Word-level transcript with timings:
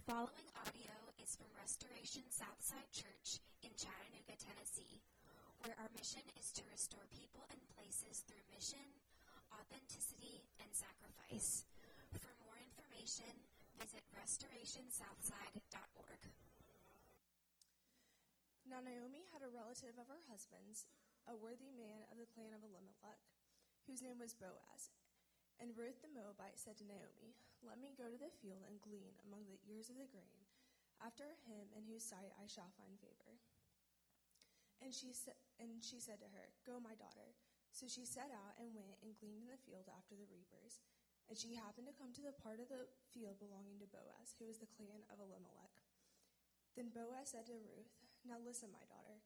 The 0.00 0.16
following 0.16 0.48
audio 0.64 0.96
is 1.20 1.36
from 1.36 1.52
Restoration 1.60 2.24
Southside 2.32 2.88
Church 2.88 3.36
in 3.60 3.68
Chattanooga, 3.76 4.32
Tennessee, 4.40 5.04
where 5.60 5.76
our 5.76 5.92
mission 5.92 6.24
is 6.40 6.48
to 6.56 6.64
restore 6.72 7.04
people 7.12 7.44
and 7.52 7.60
places 7.76 8.24
through 8.24 8.40
mission, 8.48 8.80
authenticity, 9.52 10.40
and 10.64 10.72
sacrifice. 10.72 11.68
For 12.16 12.32
more 12.40 12.56
information, 12.64 13.28
visit 13.76 14.00
restorationsouthside.org. 14.16 16.22
Now 18.72 18.80
Naomi 18.80 19.28
had 19.36 19.44
a 19.44 19.52
relative 19.52 20.00
of 20.00 20.08
her 20.08 20.24
husband's, 20.32 20.88
a 21.28 21.36
worthy 21.36 21.76
man 21.76 22.08
of 22.08 22.16
the 22.16 22.30
clan 22.32 22.56
of 22.56 22.64
Elimelech, 22.64 23.20
whose 23.84 24.00
name 24.00 24.16
was 24.16 24.32
Boaz. 24.32 24.88
And 25.60 25.76
Ruth 25.76 26.00
the 26.00 26.08
Moabite 26.08 26.56
said 26.56 26.80
to 26.80 26.88
Naomi, 26.88 27.36
Let 27.60 27.76
me 27.76 27.92
go 27.92 28.08
to 28.08 28.16
the 28.16 28.32
field 28.40 28.64
and 28.64 28.80
glean 28.80 29.12
among 29.28 29.44
the 29.44 29.60
ears 29.68 29.92
of 29.92 30.00
the 30.00 30.08
grain, 30.08 30.40
after 31.04 31.36
him 31.44 31.68
in 31.76 31.84
whose 31.84 32.00
sight 32.00 32.32
I 32.40 32.48
shall 32.48 32.72
find 32.80 32.96
favor. 32.96 33.36
And 34.80 34.88
she, 34.96 35.12
sa- 35.12 35.36
and 35.60 35.84
she 35.84 36.00
said 36.00 36.16
to 36.24 36.32
her, 36.32 36.48
Go, 36.64 36.80
my 36.80 36.96
daughter. 36.96 37.36
So 37.76 37.84
she 37.84 38.08
set 38.08 38.32
out 38.32 38.56
and 38.56 38.72
went 38.72 38.96
and 39.04 39.12
gleaned 39.20 39.44
in 39.44 39.52
the 39.52 39.60
field 39.60 39.84
after 39.92 40.16
the 40.16 40.26
reapers. 40.32 40.80
And 41.28 41.36
she 41.36 41.54
happened 41.54 41.86
to 41.86 41.94
come 41.94 42.10
to 42.16 42.24
the 42.24 42.34
part 42.40 42.58
of 42.58 42.72
the 42.72 42.88
field 43.12 43.36
belonging 43.38 43.78
to 43.84 43.92
Boaz, 43.92 44.34
who 44.40 44.48
was 44.48 44.58
the 44.58 44.72
clan 44.74 45.04
of 45.12 45.20
Elimelech. 45.20 45.76
Then 46.74 46.88
Boaz 46.90 47.36
said 47.36 47.46
to 47.52 47.54
Ruth, 47.60 47.92
Now 48.24 48.40
listen, 48.40 48.72
my 48.72 48.82
daughter. 48.88 49.20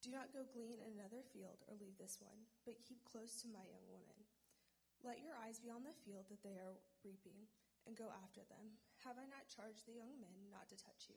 Do 0.00 0.08
not 0.14 0.32
go 0.32 0.46
glean 0.48 0.80
in 0.80 0.96
another 0.96 1.20
field 1.20 1.60
or 1.68 1.76
leave 1.76 1.98
this 2.00 2.22
one, 2.22 2.48
but 2.64 2.80
keep 2.86 3.04
close 3.04 3.36
to 3.42 3.52
my 3.52 3.66
young 3.68 3.84
woman. 3.92 4.19
Let 5.00 5.24
your 5.24 5.32
eyes 5.40 5.56
be 5.56 5.72
on 5.72 5.80
the 5.82 5.96
field 6.04 6.28
that 6.28 6.44
they 6.44 6.60
are 6.60 6.76
reaping, 7.00 7.48
and 7.88 7.96
go 7.96 8.12
after 8.20 8.44
them. 8.44 8.76
Have 9.08 9.16
I 9.16 9.24
not 9.24 9.48
charged 9.48 9.88
the 9.88 9.96
young 9.96 10.12
men 10.20 10.52
not 10.52 10.68
to 10.68 10.76
touch 10.76 11.08
you? 11.08 11.16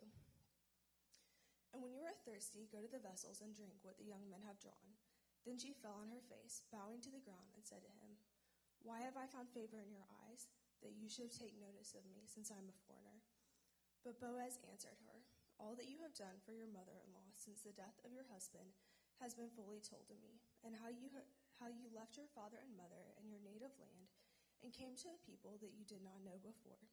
And 1.75 1.83
when 1.83 1.91
you 1.91 2.07
are 2.07 2.23
thirsty, 2.23 2.71
go 2.71 2.79
to 2.79 2.87
the 2.87 3.03
vessels 3.03 3.43
and 3.43 3.51
drink 3.51 3.83
what 3.83 3.99
the 3.99 4.07
young 4.07 4.23
men 4.31 4.45
have 4.47 4.61
drawn. 4.61 4.95
Then 5.43 5.59
she 5.59 5.75
fell 5.75 5.99
on 5.99 6.07
her 6.07 6.23
face, 6.31 6.63
bowing 6.71 7.03
to 7.03 7.11
the 7.11 7.25
ground, 7.27 7.51
and 7.51 7.65
said 7.65 7.83
to 7.83 7.91
him, 7.99 8.15
Why 8.87 9.03
have 9.03 9.19
I 9.19 9.27
found 9.27 9.51
favor 9.51 9.83
in 9.83 9.91
your 9.91 10.07
eyes, 10.23 10.47
that 10.79 10.95
you 10.95 11.11
should 11.11 11.35
take 11.35 11.59
notice 11.59 11.91
of 11.91 12.07
me, 12.07 12.23
since 12.29 12.47
I 12.47 12.61
am 12.61 12.71
a 12.71 12.83
foreigner? 12.87 13.19
But 14.07 14.23
Boaz 14.23 14.63
answered 14.63 14.95
her, 15.11 15.27
All 15.59 15.75
that 15.75 15.91
you 15.91 15.99
have 15.99 16.15
done 16.15 16.39
for 16.47 16.55
your 16.55 16.71
mother 16.71 16.95
in 17.03 17.11
law 17.11 17.27
since 17.35 17.59
the 17.59 17.75
death 17.75 17.99
of 18.07 18.15
your 18.15 18.27
husband 18.31 18.71
has 19.19 19.35
been 19.35 19.51
fully 19.51 19.83
told 19.83 20.07
to 20.07 20.15
me, 20.23 20.39
and 20.63 20.79
how 20.79 20.87
you, 20.87 21.11
how 21.63 21.71
you 21.71 21.87
left 21.95 22.19
your 22.19 22.27
father 22.35 22.59
and 22.59 22.75
mother 22.75 23.15
and 23.15 23.31
your 23.31 23.39
native 23.39 23.71
land 23.79 24.11
and 24.59 24.75
came 24.75 24.99
to 24.99 25.15
a 25.15 25.23
people 25.23 25.55
that 25.63 25.71
you 25.71 25.87
did 25.87 26.03
not 26.03 26.19
know 26.19 26.35
before. 26.43 26.91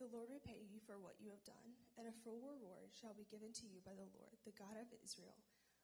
The 0.00 0.08
Lord 0.08 0.32
repay 0.32 0.64
you 0.64 0.80
for 0.80 0.96
what 0.96 1.20
you 1.20 1.28
have 1.28 1.44
done, 1.44 1.76
and 2.00 2.08
a 2.08 2.20
full 2.24 2.40
reward 2.40 2.96
shall 2.96 3.12
be 3.12 3.28
given 3.28 3.52
to 3.60 3.68
you 3.68 3.84
by 3.84 3.92
the 3.92 4.08
Lord, 4.16 4.40
the 4.48 4.56
God 4.56 4.80
of 4.80 4.88
Israel, 5.04 5.36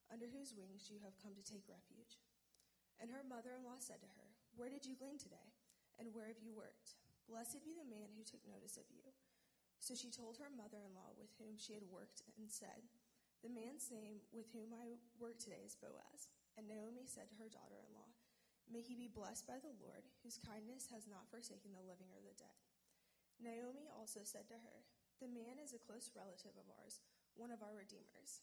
under 0.09 0.25
whose 0.25 0.57
wings 0.57 0.89
you 0.89 0.97
have 1.05 1.21
come 1.21 1.37
to 1.37 1.45
take 1.45 1.69
refuge. 1.69 2.25
And 2.97 3.13
her 3.13 3.21
mother 3.21 3.53
in 3.53 3.69
law 3.69 3.77
said 3.77 4.01
to 4.01 4.09
her, 4.17 4.29
Where 4.57 4.73
did 4.73 4.89
you 4.89 4.97
glean 4.97 5.21
today? 5.21 5.53
And 6.01 6.17
where 6.17 6.33
have 6.33 6.41
you 6.41 6.57
worked? 6.57 6.97
Blessed 7.29 7.61
be 7.61 7.77
the 7.77 7.85
man 7.85 8.17
who 8.17 8.25
took 8.25 8.41
notice 8.49 8.81
of 8.81 8.89
you. 8.89 9.05
So 9.81 9.93
she 9.93 10.09
told 10.09 10.41
her 10.41 10.49
mother 10.49 10.81
in 10.81 10.97
law 10.97 11.13
with 11.17 11.33
whom 11.37 11.61
she 11.61 11.77
had 11.77 11.85
worked 11.93 12.25
and 12.41 12.49
said, 12.49 12.89
The 13.45 13.53
man's 13.53 13.93
name 13.93 14.25
with 14.33 14.49
whom 14.53 14.73
I 14.73 14.97
work 15.21 15.37
today 15.37 15.61
is 15.61 15.77
Boaz. 15.77 16.33
And 16.57 16.69
Naomi 16.69 17.05
said 17.05 17.29
to 17.29 17.37
her 17.37 17.53
daughter 17.53 17.77
in 17.77 17.93
law, 17.93 17.96
May 18.67 18.83
he 18.83 18.99
be 18.99 19.07
blessed 19.07 19.47
by 19.47 19.63
the 19.63 19.75
Lord, 19.79 20.03
whose 20.27 20.43
kindness 20.43 20.91
has 20.91 21.07
not 21.07 21.31
forsaken 21.31 21.71
the 21.71 21.87
living 21.87 22.11
or 22.11 22.19
the 22.19 22.35
dead. 22.35 22.59
Naomi 23.39 23.87
also 23.93 24.27
said 24.27 24.51
to 24.51 24.59
her, 24.59 24.79
The 25.23 25.31
man 25.31 25.63
is 25.63 25.71
a 25.71 25.83
close 25.83 26.11
relative 26.17 26.57
of 26.59 26.67
ours, 26.83 26.99
one 27.39 27.55
of 27.55 27.63
our 27.63 27.79
redeemers. 27.79 28.43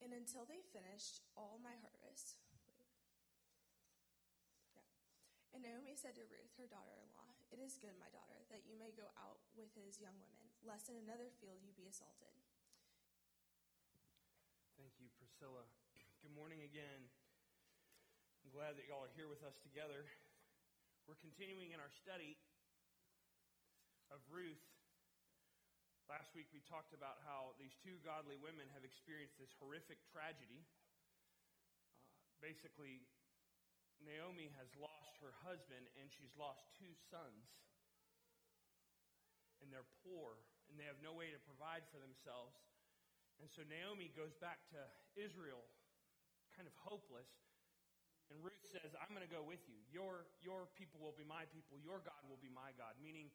And 0.00 0.16
until 0.16 0.48
they 0.48 0.64
finished 0.72 1.22
all 1.36 1.60
my 1.62 1.76
harvest. 1.78 2.40
And 5.52 5.62
Naomi 5.62 5.94
said 5.94 6.16
to 6.16 6.24
Ruth, 6.32 6.56
her 6.56 6.66
daughter 6.66 6.96
in 6.96 7.12
law, 7.12 7.36
It 7.52 7.60
is 7.60 7.76
good, 7.76 7.94
my 8.00 8.08
daughter, 8.10 8.40
that 8.48 8.64
you 8.64 8.74
may 8.80 8.96
go 8.96 9.12
out 9.20 9.44
with 9.52 9.70
his 9.76 10.00
young 10.00 10.16
women, 10.16 10.48
lest 10.64 10.88
in 10.88 10.96
another 10.96 11.28
field 11.38 11.60
you 11.60 11.76
be 11.76 11.86
assaulted. 11.86 12.32
Thank 14.80 14.96
you, 14.98 15.12
Priscilla. 15.20 15.68
Good 16.24 16.34
morning 16.34 16.64
again. 16.64 17.12
I'm 18.42 18.50
glad 18.50 18.74
that 18.74 18.90
y'all 18.90 19.06
are 19.06 19.14
here 19.14 19.30
with 19.30 19.46
us 19.46 19.54
together. 19.62 20.02
We're 21.06 21.22
continuing 21.22 21.70
in 21.70 21.78
our 21.78 21.94
study 21.94 22.34
of 24.10 24.18
Ruth. 24.26 24.66
Last 26.10 26.34
week 26.34 26.50
we 26.50 26.58
talked 26.66 26.90
about 26.90 27.22
how 27.22 27.54
these 27.62 27.78
two 27.86 28.02
godly 28.02 28.34
women 28.42 28.66
have 28.74 28.82
experienced 28.82 29.38
this 29.38 29.54
horrific 29.62 30.02
tragedy. 30.10 30.66
Uh, 32.26 32.34
basically, 32.42 33.06
Naomi 34.02 34.50
has 34.58 34.66
lost 34.74 35.14
her 35.22 35.30
husband 35.46 35.86
and 35.94 36.10
she's 36.10 36.34
lost 36.34 36.66
two 36.82 36.90
sons. 37.14 37.46
And 39.62 39.70
they're 39.70 39.86
poor 40.02 40.34
and 40.66 40.74
they 40.74 40.90
have 40.90 40.98
no 40.98 41.14
way 41.14 41.30
to 41.30 41.38
provide 41.46 41.86
for 41.94 42.02
themselves. 42.02 42.58
And 43.38 43.46
so 43.46 43.62
Naomi 43.70 44.10
goes 44.18 44.34
back 44.42 44.66
to 44.74 44.82
Israel, 45.14 45.62
kind 46.58 46.66
of 46.66 46.74
hopeless. 46.82 47.30
And 48.32 48.40
Ruth 48.40 48.64
says, 48.64 48.96
I'm 48.96 49.12
going 49.12 49.20
to 49.20 49.28
go 49.28 49.44
with 49.44 49.60
you. 49.68 49.76
Your, 49.92 50.24
your 50.40 50.64
people 50.80 50.96
will 51.04 51.12
be 51.12 51.28
my 51.28 51.44
people. 51.52 51.76
Your 51.84 52.00
God 52.00 52.16
will 52.24 52.40
be 52.40 52.48
my 52.48 52.72
God. 52.80 52.96
Meaning, 52.96 53.28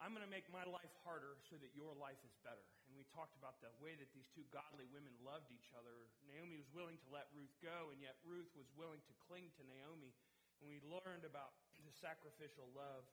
I'm 0.00 0.16
going 0.16 0.24
to 0.24 0.32
make 0.32 0.48
my 0.48 0.64
life 0.64 0.90
harder 1.04 1.36
so 1.44 1.60
that 1.60 1.76
your 1.76 1.92
life 1.92 2.16
is 2.24 2.32
better. 2.40 2.64
And 2.88 2.96
we 2.96 3.04
talked 3.12 3.36
about 3.36 3.60
the 3.60 3.68
way 3.84 3.92
that 4.00 4.08
these 4.16 4.24
two 4.32 4.48
godly 4.48 4.88
women 4.88 5.12
loved 5.20 5.52
each 5.52 5.68
other. 5.76 6.08
Naomi 6.24 6.56
was 6.56 6.72
willing 6.72 6.96
to 7.04 7.08
let 7.12 7.28
Ruth 7.36 7.52
go, 7.60 7.92
and 7.92 8.00
yet 8.00 8.16
Ruth 8.24 8.48
was 8.56 8.66
willing 8.80 9.04
to 9.04 9.12
cling 9.28 9.52
to 9.60 9.62
Naomi. 9.68 10.16
And 10.64 10.72
we 10.72 10.80
learned 10.88 11.28
about 11.28 11.52
the 11.84 11.92
sacrificial 11.92 12.72
love 12.72 13.04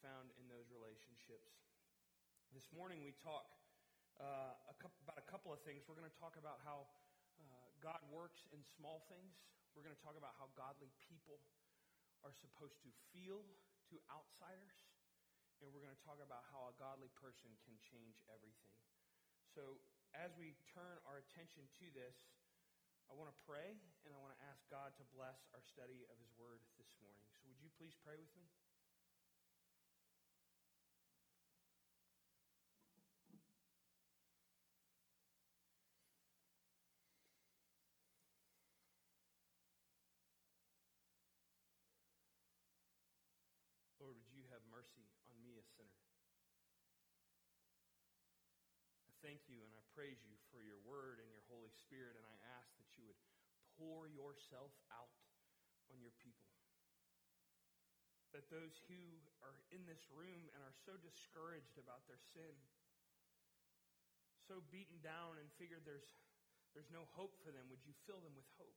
found 0.00 0.32
in 0.40 0.48
those 0.48 0.64
relationships. 0.72 1.60
This 2.56 2.72
morning 2.72 3.04
we 3.04 3.12
talk 3.20 3.44
uh, 4.16 4.56
a 4.72 4.74
about 5.04 5.20
a 5.20 5.26
couple 5.28 5.52
of 5.52 5.60
things. 5.68 5.84
We're 5.84 5.98
going 5.98 6.08
to 6.08 6.20
talk 6.22 6.40
about 6.40 6.64
how 6.64 6.88
uh, 7.36 7.68
God 7.84 8.00
works 8.08 8.48
in 8.54 8.64
small 8.80 9.04
things. 9.12 9.36
Going 9.94 10.02
to 10.02 10.10
talk 10.10 10.18
about 10.26 10.34
how 10.42 10.50
godly 10.58 10.90
people 11.06 11.38
are 12.26 12.34
supposed 12.34 12.82
to 12.82 12.90
feel 13.14 13.46
to 13.94 13.94
outsiders. 14.10 14.74
And 15.62 15.70
we're 15.70 15.86
going 15.86 15.94
to 15.94 16.02
talk 16.02 16.18
about 16.18 16.42
how 16.50 16.66
a 16.66 16.74
godly 16.82 17.14
person 17.14 17.54
can 17.62 17.78
change 17.78 18.18
everything. 18.26 18.74
So, 19.54 19.78
as 20.10 20.34
we 20.34 20.58
turn 20.66 20.98
our 21.06 21.22
attention 21.22 21.70
to 21.78 21.86
this, 21.94 22.26
I 23.06 23.14
want 23.14 23.30
to 23.30 23.38
pray 23.46 23.78
and 24.02 24.10
I 24.10 24.18
want 24.18 24.34
to 24.34 24.42
ask 24.50 24.66
God 24.66 24.98
to 24.98 25.06
bless 25.14 25.46
our 25.54 25.62
study 25.62 26.02
of 26.10 26.18
His 26.18 26.34
Word 26.34 26.58
this 26.74 26.90
morning. 26.98 27.22
So, 27.38 27.46
would 27.46 27.62
you 27.62 27.70
please 27.78 27.94
pray 28.02 28.18
with 28.18 28.34
me? 28.34 28.50
Lord, 44.04 44.20
would 44.20 44.36
you 44.36 44.44
have 44.52 44.60
mercy 44.84 45.08
on 45.32 45.40
me, 45.40 45.56
a 45.56 45.64
sinner? 45.64 45.96
I 49.08 49.12
thank 49.24 49.48
you 49.48 49.64
and 49.64 49.72
I 49.72 49.80
praise 49.96 50.20
you 50.28 50.36
for 50.52 50.60
your 50.60 50.76
word 50.84 51.24
and 51.24 51.28
your 51.32 51.44
Holy 51.48 51.72
Spirit, 51.72 52.20
and 52.20 52.26
I 52.28 52.36
ask 52.60 52.68
that 52.76 52.92
you 53.00 53.08
would 53.08 53.16
pour 53.80 54.04
yourself 54.12 54.76
out 54.92 55.16
on 55.88 55.96
your 56.04 56.12
people. 56.20 56.52
That 58.36 58.52
those 58.52 58.76
who 58.90 59.00
are 59.40 59.56
in 59.72 59.88
this 59.88 60.04
room 60.12 60.52
and 60.52 60.60
are 60.60 60.76
so 60.84 61.00
discouraged 61.00 61.80
about 61.80 62.04
their 62.04 62.20
sin, 62.36 62.52
so 64.44 64.60
beaten 64.68 65.00
down 65.00 65.40
and 65.40 65.48
figured 65.56 65.88
there's, 65.88 66.12
there's 66.76 66.92
no 66.92 67.08
hope 67.16 67.40
for 67.40 67.54
them, 67.54 67.70
would 67.72 67.80
you 67.88 67.96
fill 68.04 68.20
them 68.20 68.36
with 68.36 68.50
hope? 68.60 68.76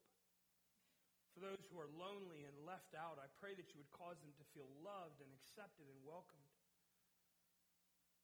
For 1.36 1.44
those 1.44 1.62
who 1.70 1.78
are 1.78 1.90
lonely 1.94 2.42
and 2.48 2.66
left 2.66 2.96
out, 2.98 3.20
I 3.22 3.30
pray 3.38 3.54
that 3.54 3.70
you 3.70 3.78
would 3.78 3.94
cause 3.94 4.18
them 4.18 4.34
to 4.36 4.50
feel 4.52 4.66
loved 4.82 5.22
and 5.22 5.30
accepted 5.30 5.86
and 5.86 6.00
welcomed. 6.02 6.50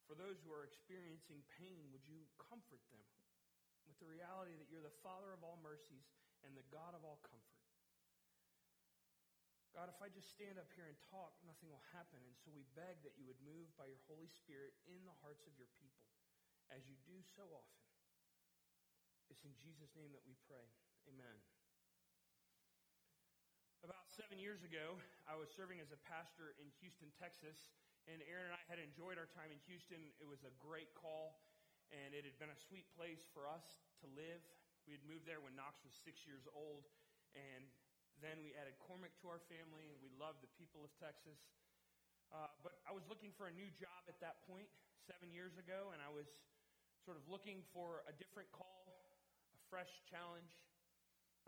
For 0.04 0.18
those 0.18 0.42
who 0.44 0.52
are 0.52 0.68
experiencing 0.68 1.40
pain, 1.56 1.88
would 1.94 2.04
you 2.04 2.28
comfort 2.36 2.82
them 2.92 3.06
with 3.88 3.96
the 4.00 4.10
reality 4.10 4.56
that 4.60 4.68
you're 4.68 4.84
the 4.84 5.00
Father 5.00 5.32
of 5.32 5.40
all 5.40 5.56
mercies 5.64 6.04
and 6.44 6.52
the 6.52 6.66
God 6.68 6.92
of 6.92 7.06
all 7.06 7.22
comfort? 7.24 7.64
God, 9.74 9.90
if 9.90 9.98
I 9.98 10.06
just 10.06 10.30
stand 10.30 10.54
up 10.54 10.70
here 10.78 10.86
and 10.86 10.94
talk, 11.10 11.34
nothing 11.42 11.66
will 11.66 11.82
happen. 11.90 12.22
And 12.22 12.36
so 12.38 12.54
we 12.54 12.62
beg 12.78 13.02
that 13.02 13.18
you 13.18 13.26
would 13.26 13.40
move 13.42 13.74
by 13.74 13.90
your 13.90 13.98
Holy 14.06 14.30
Spirit 14.30 14.70
in 14.86 15.02
the 15.02 15.18
hearts 15.18 15.50
of 15.50 15.56
your 15.58 15.66
people, 15.74 16.06
as 16.70 16.86
you 16.86 16.94
do 17.02 17.18
so 17.34 17.42
often. 17.50 17.82
It's 19.34 19.42
in 19.42 19.56
Jesus' 19.58 19.90
name 19.98 20.14
that 20.14 20.22
we 20.22 20.38
pray. 20.46 20.62
Amen. 21.10 21.53
About 23.84 24.08
seven 24.16 24.40
years 24.40 24.64
ago, 24.64 24.96
I 25.28 25.36
was 25.36 25.52
serving 25.52 25.76
as 25.76 25.92
a 25.92 26.00
pastor 26.08 26.56
in 26.56 26.72
Houston, 26.80 27.12
Texas, 27.20 27.68
And 28.08 28.24
Aaron 28.24 28.52
and 28.52 28.56
I 28.56 28.64
had 28.68 28.80
enjoyed 28.80 29.16
our 29.16 29.28
time 29.32 29.48
in 29.48 29.60
Houston. 29.64 30.00
It 30.20 30.28
was 30.28 30.40
a 30.44 30.52
great 30.60 30.92
call, 30.96 31.40
and 31.88 32.12
it 32.16 32.24
had 32.24 32.36
been 32.36 32.52
a 32.52 32.60
sweet 32.68 32.84
place 32.96 33.24
for 33.32 33.44
us 33.44 33.80
to 34.00 34.06
live. 34.12 34.40
We 34.84 34.92
had 34.96 35.04
moved 35.08 35.24
there 35.24 35.40
when 35.40 35.56
Knox 35.56 35.84
was 35.84 35.96
six 35.96 36.24
years 36.28 36.44
old, 36.52 36.88
and 37.32 37.64
then 38.20 38.40
we 38.44 38.52
added 38.56 38.76
Cormac 38.80 39.16
to 39.24 39.32
our 39.32 39.40
family, 39.48 39.88
and 39.88 39.96
we 40.04 40.12
loved 40.20 40.44
the 40.44 40.52
people 40.60 40.84
of 40.84 40.92
Texas. 41.00 41.40
Uh, 42.28 42.52
but 42.60 42.80
I 42.84 42.92
was 42.92 43.04
looking 43.08 43.32
for 43.36 43.48
a 43.48 43.54
new 43.56 43.68
job 43.76 44.04
at 44.08 44.20
that 44.20 44.44
point, 44.44 44.68
seven 45.04 45.28
years 45.28 45.56
ago, 45.56 45.92
and 45.96 46.04
I 46.04 46.12
was 46.12 46.28
sort 47.04 47.16
of 47.16 47.24
looking 47.28 47.64
for 47.72 48.04
a 48.04 48.12
different 48.16 48.48
call, 48.52 48.84
a 49.52 49.60
fresh 49.72 49.92
challenge. 50.08 50.56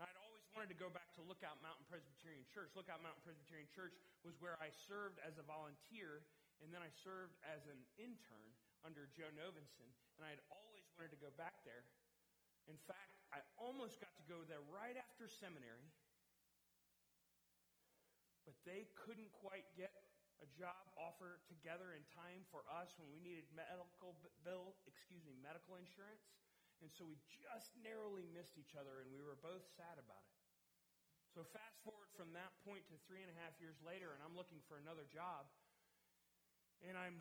I'd 0.01 0.17
wanted 0.57 0.73
to 0.73 0.81
go 0.81 0.89
back 0.89 1.13
to 1.13 1.21
Lookout 1.21 1.61
Mountain 1.61 1.85
Presbyterian 1.85 2.41
Church. 2.49 2.73
Lookout 2.73 2.97
Mountain 3.05 3.21
Presbyterian 3.21 3.69
Church 3.69 3.93
was 4.25 4.33
where 4.41 4.57
I 4.57 4.73
served 4.73 5.21
as 5.21 5.37
a 5.37 5.45
volunteer, 5.45 6.25
and 6.65 6.73
then 6.73 6.81
I 6.81 6.89
served 7.05 7.37
as 7.45 7.69
an 7.69 7.77
intern 8.01 8.49
under 8.81 9.05
Joe 9.13 9.29
Novenson, 9.37 9.85
and 10.17 10.25
I 10.25 10.33
had 10.33 10.41
always 10.49 10.81
wanted 10.97 11.13
to 11.13 11.21
go 11.21 11.29
back 11.37 11.61
there. 11.61 11.85
In 12.65 12.73
fact, 12.89 13.21
I 13.29 13.45
almost 13.61 14.01
got 14.01 14.17
to 14.17 14.25
go 14.25 14.41
there 14.49 14.65
right 14.73 14.97
after 14.97 15.29
seminary, 15.29 15.93
but 18.41 18.57
they 18.65 18.89
couldn't 18.97 19.29
quite 19.37 19.69
get 19.77 19.93
a 20.41 20.49
job 20.57 20.81
offer 20.97 21.37
together 21.45 21.93
in 21.93 22.01
time 22.17 22.41
for 22.49 22.65
us 22.65 22.97
when 22.97 23.13
we 23.13 23.21
needed 23.21 23.45
medical 23.53 24.17
bill, 24.41 24.73
excuse 24.89 25.21
me, 25.21 25.37
medical 25.37 25.77
insurance. 25.77 26.25
And 26.81 26.89
so 26.89 27.05
we 27.05 27.21
just 27.29 27.77
narrowly 27.85 28.25
missed 28.33 28.57
each 28.57 28.73
other, 28.73 29.05
and 29.05 29.13
we 29.13 29.21
were 29.21 29.37
both 29.37 29.61
sad 29.77 30.01
about 30.01 30.25
it. 30.25 30.36
So 31.35 31.43
fast 31.53 31.77
forward 31.83 32.09
from 32.15 32.33
that 32.33 32.55
point 32.63 32.87
to 32.89 32.95
three 33.05 33.21
and 33.21 33.31
a 33.31 33.37
half 33.43 33.53
years 33.59 33.77
later, 33.83 34.15
and 34.15 34.21
I'm 34.23 34.33
looking 34.33 34.63
for 34.65 34.79
another 34.79 35.05
job. 35.09 35.47
And 36.85 36.93
I'm 36.93 37.19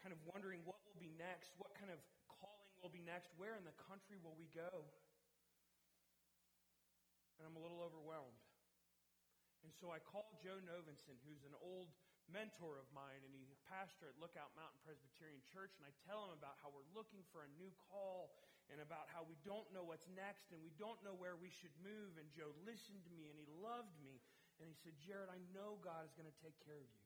kind 0.00 0.14
of 0.14 0.20
wondering 0.26 0.64
what 0.64 0.80
will 0.86 0.98
be 0.98 1.12
next, 1.18 1.52
what 1.60 1.76
kind 1.76 1.92
of 1.92 2.00
calling 2.26 2.72
will 2.80 2.92
be 2.92 3.04
next, 3.04 3.30
where 3.36 3.54
in 3.58 3.66
the 3.68 3.76
country 3.84 4.16
will 4.22 4.34
we 4.38 4.48
go? 4.50 4.86
And 7.36 7.44
I'm 7.44 7.56
a 7.56 7.62
little 7.62 7.84
overwhelmed. 7.84 8.40
And 9.60 9.72
so 9.76 9.92
I 9.92 10.00
called 10.00 10.32
Joe 10.40 10.56
Novenson, 10.64 11.20
who's 11.28 11.44
an 11.44 11.52
old 11.60 11.92
mentor 12.32 12.80
of 12.80 12.88
mine, 12.96 13.20
and 13.26 13.32
he's 13.34 13.52
a 13.52 13.60
pastor 13.68 14.08
at 14.08 14.16
Lookout 14.16 14.54
Mountain 14.56 14.80
Presbyterian 14.86 15.42
Church, 15.50 15.76
and 15.76 15.84
I 15.84 15.92
tell 16.06 16.24
him 16.24 16.32
about 16.32 16.56
how 16.62 16.72
we're 16.72 16.86
looking 16.96 17.26
for 17.28 17.44
a 17.44 17.50
new 17.60 17.68
call 17.90 18.32
and 18.70 18.78
about 18.78 19.10
how 19.10 19.26
we 19.26 19.34
don't 19.42 19.66
know 19.74 19.82
what's 19.82 20.06
next 20.14 20.54
and 20.54 20.62
we 20.62 20.70
don't 20.78 20.98
know 21.02 21.14
where 21.18 21.34
we 21.34 21.50
should 21.50 21.74
move. 21.82 22.14
And 22.16 22.30
Joe 22.30 22.54
listened 22.62 23.02
to 23.02 23.12
me 23.12 23.26
and 23.26 23.36
he 23.36 23.46
loved 23.58 23.94
me. 23.98 24.22
And 24.62 24.70
he 24.70 24.76
said, 24.78 24.94
Jared, 25.02 25.28
I 25.28 25.42
know 25.50 25.82
God 25.82 26.06
is 26.06 26.14
going 26.14 26.30
to 26.30 26.38
take 26.38 26.56
care 26.62 26.78
of 26.78 26.86
you. 26.86 27.04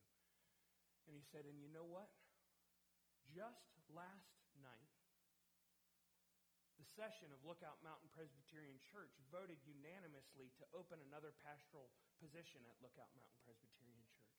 And 1.08 1.16
he 1.16 1.24
said, 1.32 1.48
And 1.48 1.56
you 1.60 1.68
know 1.72 1.86
what? 1.86 2.10
Just 3.32 3.72
last 3.92 4.36
night, 4.60 4.92
the 6.76 6.86
session 6.98 7.32
of 7.32 7.40
Lookout 7.46 7.80
Mountain 7.80 8.12
Presbyterian 8.12 8.76
Church 8.92 9.16
voted 9.32 9.56
unanimously 9.64 10.52
to 10.60 10.64
open 10.76 11.00
another 11.00 11.32
pastoral 11.40 11.88
position 12.20 12.60
at 12.68 12.76
Lookout 12.84 13.08
Mountain 13.16 13.40
Presbyterian 13.46 14.04
Church. 14.12 14.34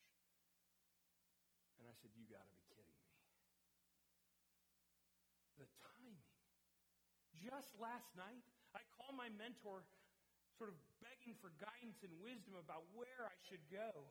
And 1.82 1.88
I 1.90 1.94
said, 1.98 2.14
You 2.14 2.28
got 2.30 2.46
to 2.46 2.52
be 2.52 2.62
kidding 2.70 2.86
me. 2.86 3.02
The 5.62 5.68
timing. 5.80 6.20
Just 7.46 7.78
last 7.78 8.10
night, 8.18 8.42
I 8.74 8.82
call 8.98 9.14
my 9.14 9.30
mentor, 9.38 9.86
sort 10.58 10.74
of 10.74 10.78
begging 10.98 11.38
for 11.38 11.54
guidance 11.62 12.02
and 12.02 12.10
wisdom 12.18 12.58
about 12.58 12.90
where 12.98 13.30
I 13.30 13.38
should 13.46 13.62
go. 13.70 14.10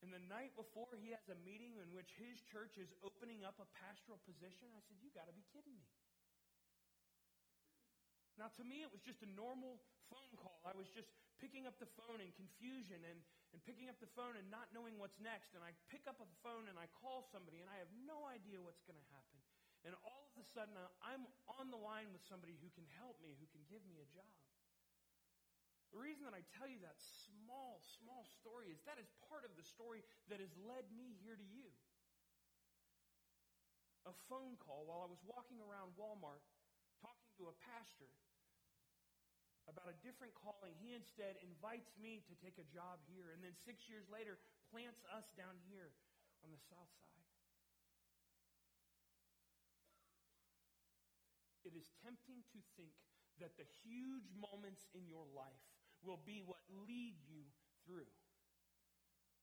And 0.00 0.08
the 0.08 0.24
night 0.24 0.56
before, 0.56 0.88
he 0.96 1.12
has 1.12 1.28
a 1.28 1.36
meeting 1.44 1.76
in 1.76 1.92
which 1.92 2.16
his 2.16 2.40
church 2.48 2.80
is 2.80 2.88
opening 3.04 3.44
up 3.44 3.60
a 3.60 3.68
pastoral 3.84 4.16
position. 4.24 4.72
I 4.72 4.80
said, 4.88 4.96
You 5.04 5.12
got 5.12 5.28
to 5.28 5.36
be 5.36 5.44
kidding 5.52 5.76
me. 5.76 5.92
Now, 8.40 8.48
to 8.56 8.64
me, 8.64 8.80
it 8.80 8.88
was 8.88 9.04
just 9.04 9.20
a 9.20 9.30
normal 9.36 9.76
phone 10.08 10.32
call. 10.40 10.60
I 10.64 10.72
was 10.72 10.88
just 10.96 11.12
picking 11.36 11.68
up 11.68 11.76
the 11.76 11.88
phone 12.00 12.24
in 12.24 12.32
confusion 12.36 13.00
and, 13.04 13.20
and 13.52 13.60
picking 13.64 13.92
up 13.92 14.00
the 14.00 14.08
phone 14.16 14.40
and 14.40 14.48
not 14.48 14.72
knowing 14.72 14.96
what's 14.96 15.20
next. 15.20 15.52
And 15.52 15.60
I 15.60 15.72
pick 15.92 16.08
up 16.08 16.16
the 16.16 16.28
phone 16.40 16.68
and 16.68 16.80
I 16.80 16.88
call 16.96 17.28
somebody 17.28 17.60
and 17.60 17.68
I 17.68 17.76
have 17.80 17.92
no 18.08 18.24
idea 18.28 18.60
what's 18.60 18.84
going 18.88 19.00
to 19.00 19.08
happen. 19.12 19.40
And 19.86 19.94
all 20.02 20.26
of 20.26 20.34
a 20.34 20.46
sudden, 20.50 20.74
uh, 20.74 20.90
I'm 20.98 21.22
on 21.62 21.70
the 21.70 21.78
line 21.78 22.10
with 22.10 22.26
somebody 22.26 22.58
who 22.58 22.66
can 22.74 22.82
help 22.98 23.22
me, 23.22 23.38
who 23.38 23.46
can 23.54 23.62
give 23.70 23.86
me 23.86 24.02
a 24.02 24.08
job. 24.10 24.26
The 25.94 26.02
reason 26.02 26.26
that 26.26 26.34
I 26.34 26.42
tell 26.58 26.66
you 26.66 26.82
that 26.82 26.98
small, 26.98 27.78
small 28.02 28.26
story 28.42 28.74
is 28.74 28.82
that 28.90 28.98
is 28.98 29.06
part 29.30 29.46
of 29.46 29.54
the 29.54 29.62
story 29.62 30.02
that 30.26 30.42
has 30.42 30.50
led 30.58 30.90
me 30.90 31.14
here 31.22 31.38
to 31.38 31.46
you. 31.46 31.70
A 34.10 34.14
phone 34.26 34.58
call 34.58 34.90
while 34.90 35.06
I 35.06 35.08
was 35.10 35.22
walking 35.22 35.62
around 35.62 35.94
Walmart 35.94 36.42
talking 36.98 37.30
to 37.38 37.46
a 37.46 37.54
pastor 37.70 38.10
about 39.70 39.86
a 39.90 39.96
different 40.02 40.34
calling. 40.34 40.74
He 40.78 40.94
instead 40.94 41.38
invites 41.42 41.94
me 41.98 42.22
to 42.26 42.34
take 42.38 42.58
a 42.58 42.66
job 42.70 43.02
here, 43.10 43.34
and 43.34 43.42
then 43.42 43.54
six 43.66 43.86
years 43.90 44.06
later 44.10 44.38
plants 44.70 45.02
us 45.10 45.26
down 45.34 45.58
here 45.70 45.94
on 46.42 46.50
the 46.54 46.62
south 46.70 46.90
side. 47.02 47.25
It 51.66 51.74
is 51.74 51.90
tempting 52.06 52.46
to 52.54 52.60
think 52.78 52.94
that 53.42 53.58
the 53.58 53.66
huge 53.82 54.30
moments 54.38 54.86
in 54.94 55.10
your 55.10 55.26
life 55.34 55.66
will 56.06 56.22
be 56.22 56.46
what 56.46 56.62
lead 56.86 57.18
you 57.26 57.42
through. 57.82 58.06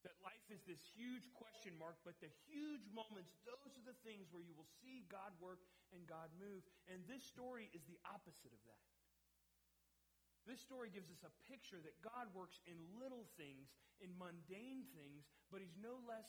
That 0.07 0.15
life 0.23 0.47
is 0.51 0.63
this 0.63 0.83
huge 0.95 1.27
question 1.35 1.75
mark, 1.75 1.99
but 2.03 2.19
the 2.19 2.31
huge 2.47 2.83
moments, 2.91 3.35
those 3.43 3.71
are 3.75 3.87
the 3.87 3.99
things 4.03 4.31
where 4.31 4.43
you 4.43 4.55
will 4.55 4.67
see 4.83 5.07
God 5.07 5.31
work 5.39 5.63
and 5.95 6.03
God 6.07 6.31
move. 6.35 6.63
And 6.91 7.03
this 7.07 7.23
story 7.23 7.71
is 7.71 7.83
the 7.87 7.99
opposite 8.07 8.51
of 8.51 8.63
that. 8.67 8.83
This 10.43 10.59
story 10.59 10.91
gives 10.91 11.07
us 11.07 11.23
a 11.23 11.31
picture 11.47 11.79
that 11.79 11.95
God 12.03 12.27
works 12.35 12.59
in 12.67 12.75
little 12.99 13.31
things, 13.39 13.71
in 14.03 14.11
mundane 14.19 14.91
things, 14.91 15.23
but 15.47 15.63
He's 15.63 15.79
no 15.79 16.03
less 16.03 16.27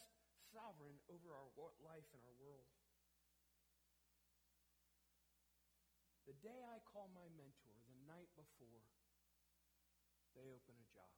sovereign 0.55 0.95
over 1.11 1.35
our 1.35 1.51
life 1.83 2.07
and 2.15 2.23
our 2.23 2.39
world. 2.39 2.74
The 6.25 6.37
day 6.41 6.65
I 6.65 6.81
call 6.89 7.13
my 7.13 7.29
mentor, 7.37 7.77
the 7.85 7.99
night 8.09 8.33
before, 8.33 8.81
they 10.33 10.49
open 10.49 10.73
a 10.73 10.87
job. 10.89 11.13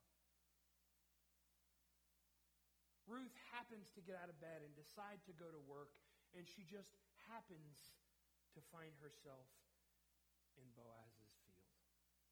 Ruth 3.07 3.31
happens 3.55 3.87
to 3.95 4.03
get 4.03 4.19
out 4.19 4.27
of 4.27 4.35
bed 4.43 4.67
and 4.67 4.75
decide 4.75 5.23
to 5.31 5.33
go 5.39 5.47
to 5.47 5.61
work, 5.63 5.95
and 6.35 6.43
she 6.43 6.67
just 6.67 6.91
happens 7.31 7.95
to 8.51 8.59
find 8.67 8.91
herself 8.99 9.47
in 10.59 10.67
Boaz's 10.75 11.31
field. 11.47 11.71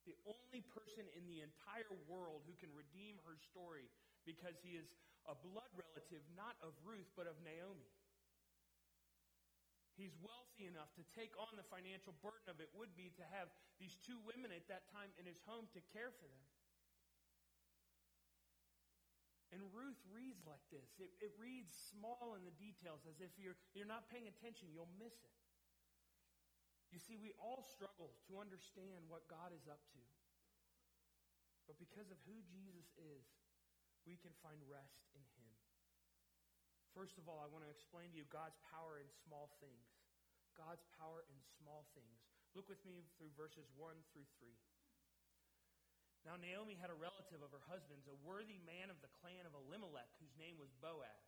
The 0.04 0.20
only 0.28 0.68
person 0.76 1.08
in 1.16 1.24
the 1.32 1.40
entire 1.40 1.96
world 2.12 2.44
who 2.44 2.60
can 2.60 2.76
redeem 2.76 3.24
her 3.24 3.40
story 3.40 3.88
because 4.28 4.60
he 4.60 4.76
is 4.76 4.92
a 5.32 5.34
blood 5.34 5.72
relative, 5.80 6.22
not 6.36 6.60
of 6.60 6.76
Ruth, 6.84 7.08
but 7.16 7.26
of 7.26 7.40
Naomi. 7.40 7.88
He's 9.96 10.12
wealthy 10.20 10.68
enough 10.68 10.92
to 11.00 11.04
take 11.16 11.32
on 11.40 11.56
the 11.56 11.64
financial 11.72 12.12
burden 12.20 12.52
of 12.52 12.60
it 12.60 12.68
would 12.76 12.92
be 13.00 13.16
to 13.16 13.26
have 13.32 13.48
these 13.80 13.96
two 14.04 14.20
women 14.28 14.52
at 14.52 14.68
that 14.68 14.92
time 14.92 15.08
in 15.16 15.24
his 15.24 15.40
home 15.48 15.72
to 15.72 15.80
care 15.96 16.12
for 16.12 16.28
them. 16.28 16.46
And 19.56 19.64
Ruth 19.72 20.04
reads 20.12 20.44
like 20.44 20.68
this. 20.68 21.00
It, 21.00 21.16
it 21.24 21.32
reads 21.40 21.72
small 21.72 22.36
in 22.36 22.44
the 22.44 22.52
details, 22.60 23.08
as 23.08 23.24
if 23.24 23.32
you're, 23.40 23.56
you're 23.72 23.88
not 23.88 24.12
paying 24.12 24.28
attention, 24.28 24.68
you'll 24.76 24.92
miss 25.00 25.16
it. 25.24 25.36
You 26.92 27.00
see, 27.00 27.16
we 27.16 27.32
all 27.40 27.64
struggle 27.64 28.20
to 28.28 28.36
understand 28.36 29.08
what 29.08 29.32
God 29.32 29.56
is 29.56 29.64
up 29.72 29.80
to. 29.96 30.04
But 31.72 31.80
because 31.80 32.12
of 32.12 32.20
who 32.28 32.44
Jesus 32.44 32.92
is, 33.00 33.24
we 34.04 34.20
can 34.20 34.36
find 34.44 34.60
rest 34.68 35.08
in 35.16 35.24
him. 35.40 35.55
First 36.96 37.20
of 37.20 37.28
all, 37.28 37.44
I 37.44 37.52
want 37.52 37.68
to 37.68 37.72
explain 37.76 38.16
to 38.16 38.18
you 38.18 38.24
God's 38.32 38.56
power 38.72 39.04
in 39.04 39.12
small 39.28 39.52
things. 39.60 39.84
God's 40.56 40.88
power 40.96 41.28
in 41.28 41.36
small 41.60 41.84
things. 41.92 42.24
Look 42.56 42.72
with 42.72 42.80
me 42.88 43.04
through 43.20 43.36
verses 43.36 43.68
1 43.76 43.92
through 44.16 44.24
3. 44.40 44.48
Now, 46.24 46.40
Naomi 46.40 46.80
had 46.80 46.90
a 46.90 46.96
relative 46.96 47.44
of 47.44 47.52
her 47.52 47.62
husband's, 47.68 48.08
a 48.08 48.18
worthy 48.24 48.58
man 48.64 48.88
of 48.88 48.98
the 49.04 49.12
clan 49.22 49.44
of 49.44 49.54
Elimelech, 49.54 50.10
whose 50.18 50.34
name 50.40 50.56
was 50.56 50.72
Boaz. 50.80 51.28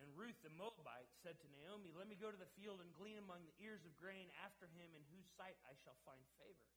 And 0.00 0.08
Ruth 0.16 0.38
the 0.40 0.54
Moabite 0.54 1.12
said 1.20 1.36
to 1.42 1.52
Naomi, 1.52 1.92
Let 1.92 2.08
me 2.08 2.16
go 2.16 2.32
to 2.32 2.40
the 2.40 2.48
field 2.56 2.80
and 2.80 2.88
glean 2.96 3.20
among 3.20 3.44
the 3.44 3.58
ears 3.60 3.84
of 3.84 3.92
grain 4.00 4.32
after 4.40 4.64
him, 4.72 4.96
in 4.96 5.04
whose 5.12 5.28
sight 5.36 5.60
I 5.68 5.76
shall 5.84 5.98
find 6.08 6.22
favor. 6.40 6.70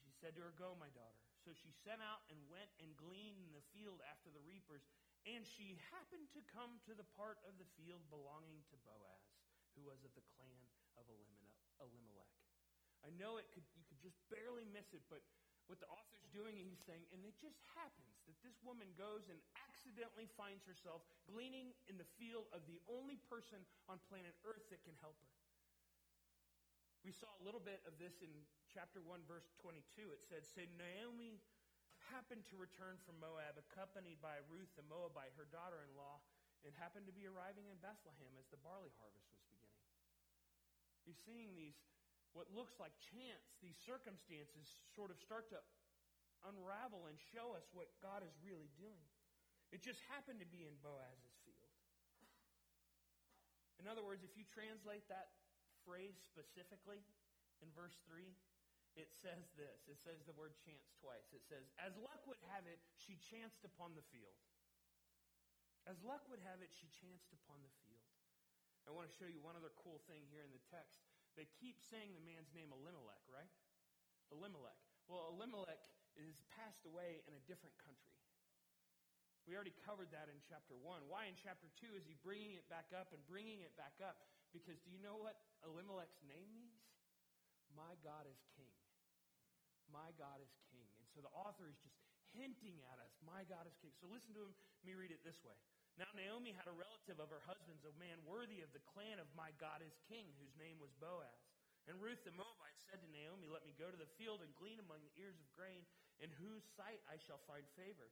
She 0.00 0.08
said 0.22 0.32
to 0.38 0.44
her, 0.46 0.56
Go, 0.56 0.72
my 0.78 0.88
daughter. 0.96 1.20
So 1.44 1.52
she 1.52 1.68
sent 1.84 2.00
out 2.00 2.24
and 2.32 2.40
went 2.48 2.72
and 2.80 2.96
gleaned 2.96 3.44
in 3.44 3.52
the 3.52 3.68
field 3.76 4.00
after 4.08 4.32
the 4.32 4.40
reapers. 4.48 4.88
And 5.24 5.40
she 5.48 5.80
happened 5.88 6.28
to 6.36 6.40
come 6.52 6.76
to 6.84 6.92
the 6.92 7.08
part 7.16 7.40
of 7.48 7.56
the 7.56 7.68
field 7.80 8.04
belonging 8.12 8.60
to 8.68 8.76
Boaz, 8.84 9.24
who 9.72 9.88
was 9.88 10.04
of 10.04 10.12
the 10.12 10.24
clan 10.36 10.64
of 11.00 11.08
Elimelech. 11.80 12.36
I 13.00 13.12
know 13.16 13.40
it 13.40 13.48
could, 13.52 13.64
you 13.76 13.84
could 13.88 14.00
just 14.04 14.20
barely 14.28 14.68
miss 14.68 14.92
it, 14.92 15.00
but 15.08 15.24
what 15.64 15.80
the 15.80 15.88
author's 15.88 16.28
doing, 16.28 16.60
he's 16.60 16.80
saying, 16.84 17.08
and 17.16 17.24
it 17.24 17.36
just 17.40 17.56
happens 17.72 18.20
that 18.28 18.36
this 18.44 18.56
woman 18.60 18.88
goes 19.00 19.24
and 19.32 19.40
accidentally 19.64 20.28
finds 20.36 20.64
herself 20.68 21.00
gleaning 21.24 21.72
in 21.88 21.96
the 21.96 22.08
field 22.20 22.44
of 22.52 22.64
the 22.68 22.76
only 22.84 23.16
person 23.32 23.64
on 23.88 23.96
planet 24.12 24.36
Earth 24.44 24.68
that 24.68 24.84
can 24.84 24.96
help 25.00 25.16
her. 25.24 25.32
We 27.04 27.12
saw 27.12 27.28
a 27.40 27.42
little 27.44 27.60
bit 27.60 27.84
of 27.84 27.96
this 28.00 28.20
in 28.24 28.32
chapter 28.72 29.04
1, 29.04 29.24
verse 29.28 29.44
22. 29.60 30.08
It 30.08 30.24
said, 30.24 30.44
So 30.44 30.64
Naomi 30.80 31.36
happened 32.10 32.44
to 32.52 32.60
return 32.60 33.00
from 33.04 33.20
Moab, 33.20 33.56
accompanied 33.56 34.20
by 34.20 34.40
Ruth 34.50 34.70
the 34.76 34.86
Moabite, 34.88 35.32
her 35.36 35.48
daughter 35.48 35.84
in 35.84 35.92
law, 35.96 36.20
and 36.64 36.72
happened 36.76 37.04
to 37.08 37.14
be 37.14 37.28
arriving 37.28 37.68
in 37.68 37.76
Bethlehem 37.80 38.32
as 38.40 38.48
the 38.48 38.60
barley 38.64 38.92
harvest 38.96 39.28
was 39.28 39.44
beginning. 39.52 39.84
You're 41.04 41.22
seeing 41.28 41.52
these, 41.52 41.76
what 42.32 42.48
looks 42.52 42.80
like 42.80 42.96
chance, 43.12 43.44
these 43.60 43.76
circumstances 43.84 44.80
sort 44.96 45.12
of 45.12 45.20
start 45.20 45.52
to 45.52 45.60
unravel 46.48 47.08
and 47.08 47.16
show 47.32 47.52
us 47.56 47.68
what 47.72 47.92
God 48.00 48.24
is 48.24 48.32
really 48.40 48.72
doing. 48.76 49.08
It 49.72 49.80
just 49.84 50.00
happened 50.08 50.40
to 50.40 50.48
be 50.48 50.64
in 50.64 50.76
Boaz's 50.80 51.36
field. 51.44 51.72
In 53.80 53.88
other 53.88 54.04
words, 54.04 54.24
if 54.24 54.32
you 54.36 54.44
translate 54.48 55.04
that 55.12 55.36
phrase 55.84 56.16
specifically 56.24 57.04
in 57.60 57.68
verse 57.76 57.96
3, 58.08 58.32
it 58.94 59.10
says 59.10 59.50
this. 59.58 59.90
It 59.90 59.98
says 59.98 60.22
the 60.22 60.36
word 60.38 60.54
chance 60.62 60.94
twice. 61.02 61.34
It 61.34 61.42
says, 61.42 61.66
As 61.82 61.98
luck 61.98 62.22
would 62.30 62.38
have 62.54 62.62
it, 62.70 62.78
she 62.94 63.18
chanced 63.18 63.66
upon 63.66 63.98
the 63.98 64.06
field. 64.14 64.38
As 65.84 65.98
luck 66.06 66.24
would 66.30 66.40
have 66.46 66.62
it, 66.62 66.70
she 66.72 66.88
chanced 66.88 67.34
upon 67.34 67.60
the 67.60 67.74
field. 67.82 68.06
I 68.86 68.94
want 68.94 69.10
to 69.10 69.14
show 69.16 69.28
you 69.28 69.42
one 69.42 69.58
other 69.58 69.72
cool 69.80 70.00
thing 70.06 70.24
here 70.30 70.44
in 70.46 70.52
the 70.54 70.62
text. 70.70 71.02
They 71.34 71.50
keep 71.58 71.82
saying 71.82 72.14
the 72.14 72.24
man's 72.24 72.52
name 72.54 72.70
Elimelech, 72.70 73.20
right? 73.26 73.50
Elimelech. 74.30 74.78
Well, 75.10 75.34
Elimelech 75.34 75.82
is 76.14 76.38
passed 76.54 76.86
away 76.86 77.20
in 77.26 77.34
a 77.34 77.42
different 77.50 77.74
country. 77.82 78.14
We 79.44 79.52
already 79.52 79.76
covered 79.84 80.08
that 80.16 80.32
in 80.32 80.40
chapter 80.40 80.72
1. 80.78 81.04
Why 81.10 81.28
in 81.28 81.36
chapter 81.36 81.68
2 81.76 81.92
is 81.98 82.08
he 82.08 82.16
bringing 82.24 82.56
it 82.56 82.64
back 82.72 82.94
up 82.96 83.12
and 83.12 83.20
bringing 83.28 83.60
it 83.60 83.76
back 83.76 84.00
up? 84.00 84.16
Because 84.56 84.80
do 84.80 84.88
you 84.88 85.00
know 85.04 85.20
what 85.20 85.36
Elimelech's 85.66 86.22
name 86.24 86.48
means? 86.56 86.80
My 87.76 87.98
God 88.00 88.24
is 88.24 88.40
king. 88.56 88.72
My 89.94 90.10
God 90.18 90.42
is 90.42 90.50
king. 90.74 90.90
And 90.98 91.06
so 91.14 91.22
the 91.22 91.30
author 91.30 91.70
is 91.70 91.78
just 91.78 91.94
hinting 92.34 92.82
at 92.90 92.98
us, 92.98 93.14
my 93.22 93.46
God 93.46 93.70
is 93.70 93.78
king. 93.78 93.94
So 94.02 94.10
listen 94.10 94.34
to 94.34 94.50
him, 94.50 94.52
me 94.82 94.98
read 94.98 95.14
it 95.14 95.22
this 95.22 95.38
way. 95.46 95.54
Now 95.94 96.10
Naomi 96.18 96.50
had 96.50 96.66
a 96.66 96.74
relative 96.74 97.22
of 97.22 97.30
her 97.30 97.38
husband's, 97.46 97.86
a 97.86 97.94
man 97.94 98.18
worthy 98.26 98.66
of 98.66 98.74
the 98.74 98.82
clan 98.82 99.22
of 99.22 99.30
my 99.38 99.54
God 99.62 99.78
is 99.78 99.94
king, 100.10 100.26
whose 100.42 100.50
name 100.58 100.82
was 100.82 100.90
Boaz. 100.98 101.38
And 101.86 102.02
Ruth 102.02 102.18
the 102.26 102.34
Moabite 102.34 102.80
said 102.90 102.98
to 102.98 103.14
Naomi, 103.14 103.46
Let 103.46 103.62
me 103.62 103.78
go 103.78 103.86
to 103.86 104.00
the 104.00 104.10
field 104.18 104.42
and 104.42 104.50
glean 104.58 104.82
among 104.82 105.06
the 105.06 105.14
ears 105.14 105.38
of 105.38 105.46
grain, 105.54 105.86
in 106.18 106.32
whose 106.34 106.66
sight 106.74 106.98
I 107.06 107.20
shall 107.22 107.38
find 107.46 107.62
favor. 107.78 108.10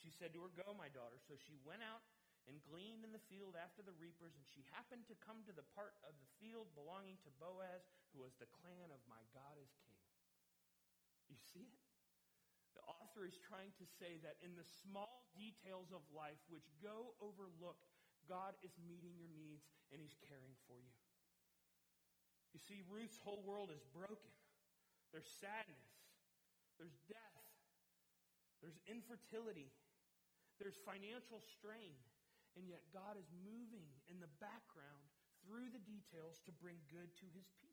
She 0.00 0.10
said 0.10 0.34
to 0.34 0.42
her, 0.42 0.50
Go, 0.56 0.74
my 0.74 0.90
daughter. 0.90 1.20
So 1.22 1.38
she 1.38 1.60
went 1.62 1.84
out 1.86 2.02
and 2.48 2.64
gleaned 2.64 3.04
in 3.04 3.12
the 3.12 3.22
field 3.28 3.54
after 3.54 3.84
the 3.84 3.94
reapers, 4.00 4.32
and 4.32 4.46
she 4.48 4.64
happened 4.72 5.04
to 5.12 5.22
come 5.22 5.44
to 5.44 5.54
the 5.54 5.66
part 5.76 5.94
of 6.02 6.16
the 6.16 6.30
field 6.40 6.72
belonging 6.72 7.20
to 7.22 7.30
Boaz, 7.36 7.84
who 8.10 8.24
was 8.24 8.32
the 8.40 8.48
clan 8.48 8.88
of 8.88 8.98
my 9.04 9.20
God 9.36 9.60
is 9.60 9.70
king. 9.84 9.99
You 11.30 11.38
see 11.38 11.62
it? 11.62 11.80
The 12.74 12.84
author 12.90 13.22
is 13.22 13.38
trying 13.38 13.70
to 13.78 13.86
say 13.86 14.18
that 14.26 14.42
in 14.42 14.58
the 14.58 14.66
small 14.66 15.30
details 15.30 15.94
of 15.94 16.02
life 16.10 16.42
which 16.50 16.66
go 16.82 17.14
overlooked, 17.22 17.86
God 18.26 18.58
is 18.66 18.74
meeting 18.82 19.14
your 19.14 19.30
needs 19.30 19.70
and 19.94 20.02
He's 20.02 20.18
caring 20.26 20.58
for 20.66 20.78
you. 20.82 20.94
You 22.50 22.58
see, 22.58 22.82
Ruth's 22.90 23.22
whole 23.22 23.46
world 23.46 23.70
is 23.70 23.82
broken. 23.94 24.34
There's 25.14 25.30
sadness, 25.38 25.90
there's 26.78 26.98
death, 27.10 27.46
there's 28.62 28.78
infertility, 28.86 29.70
there's 30.58 30.78
financial 30.86 31.42
strain, 31.42 31.98
and 32.54 32.66
yet 32.66 32.82
God 32.90 33.18
is 33.18 33.26
moving 33.42 33.86
in 34.06 34.18
the 34.22 34.30
background 34.38 35.10
through 35.42 35.70
the 35.70 35.82
details 35.82 36.42
to 36.46 36.52
bring 36.58 36.78
good 36.90 37.10
to 37.22 37.26
His 37.34 37.46
people. 37.58 37.69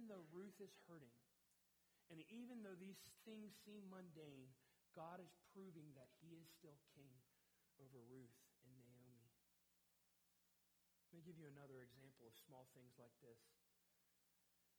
Even 0.00 0.08
though 0.08 0.24
Ruth 0.32 0.56
is 0.64 0.72
hurting, 0.88 1.12
and 2.08 2.24
even 2.32 2.64
though 2.64 2.72
these 2.80 2.96
things 3.28 3.52
seem 3.68 3.84
mundane, 3.92 4.48
God 4.96 5.20
is 5.20 5.28
proving 5.52 5.92
that 5.92 6.08
he 6.24 6.40
is 6.40 6.48
still 6.56 6.80
king 6.96 7.12
over 7.76 8.00
Ruth 8.08 8.32
and 8.64 8.72
Naomi. 8.80 9.28
Let 11.12 11.20
me 11.20 11.28
give 11.28 11.36
you 11.36 11.52
another 11.52 11.84
example 11.84 12.24
of 12.24 12.32
small 12.48 12.64
things 12.72 12.96
like 12.96 13.12
this. 13.20 13.44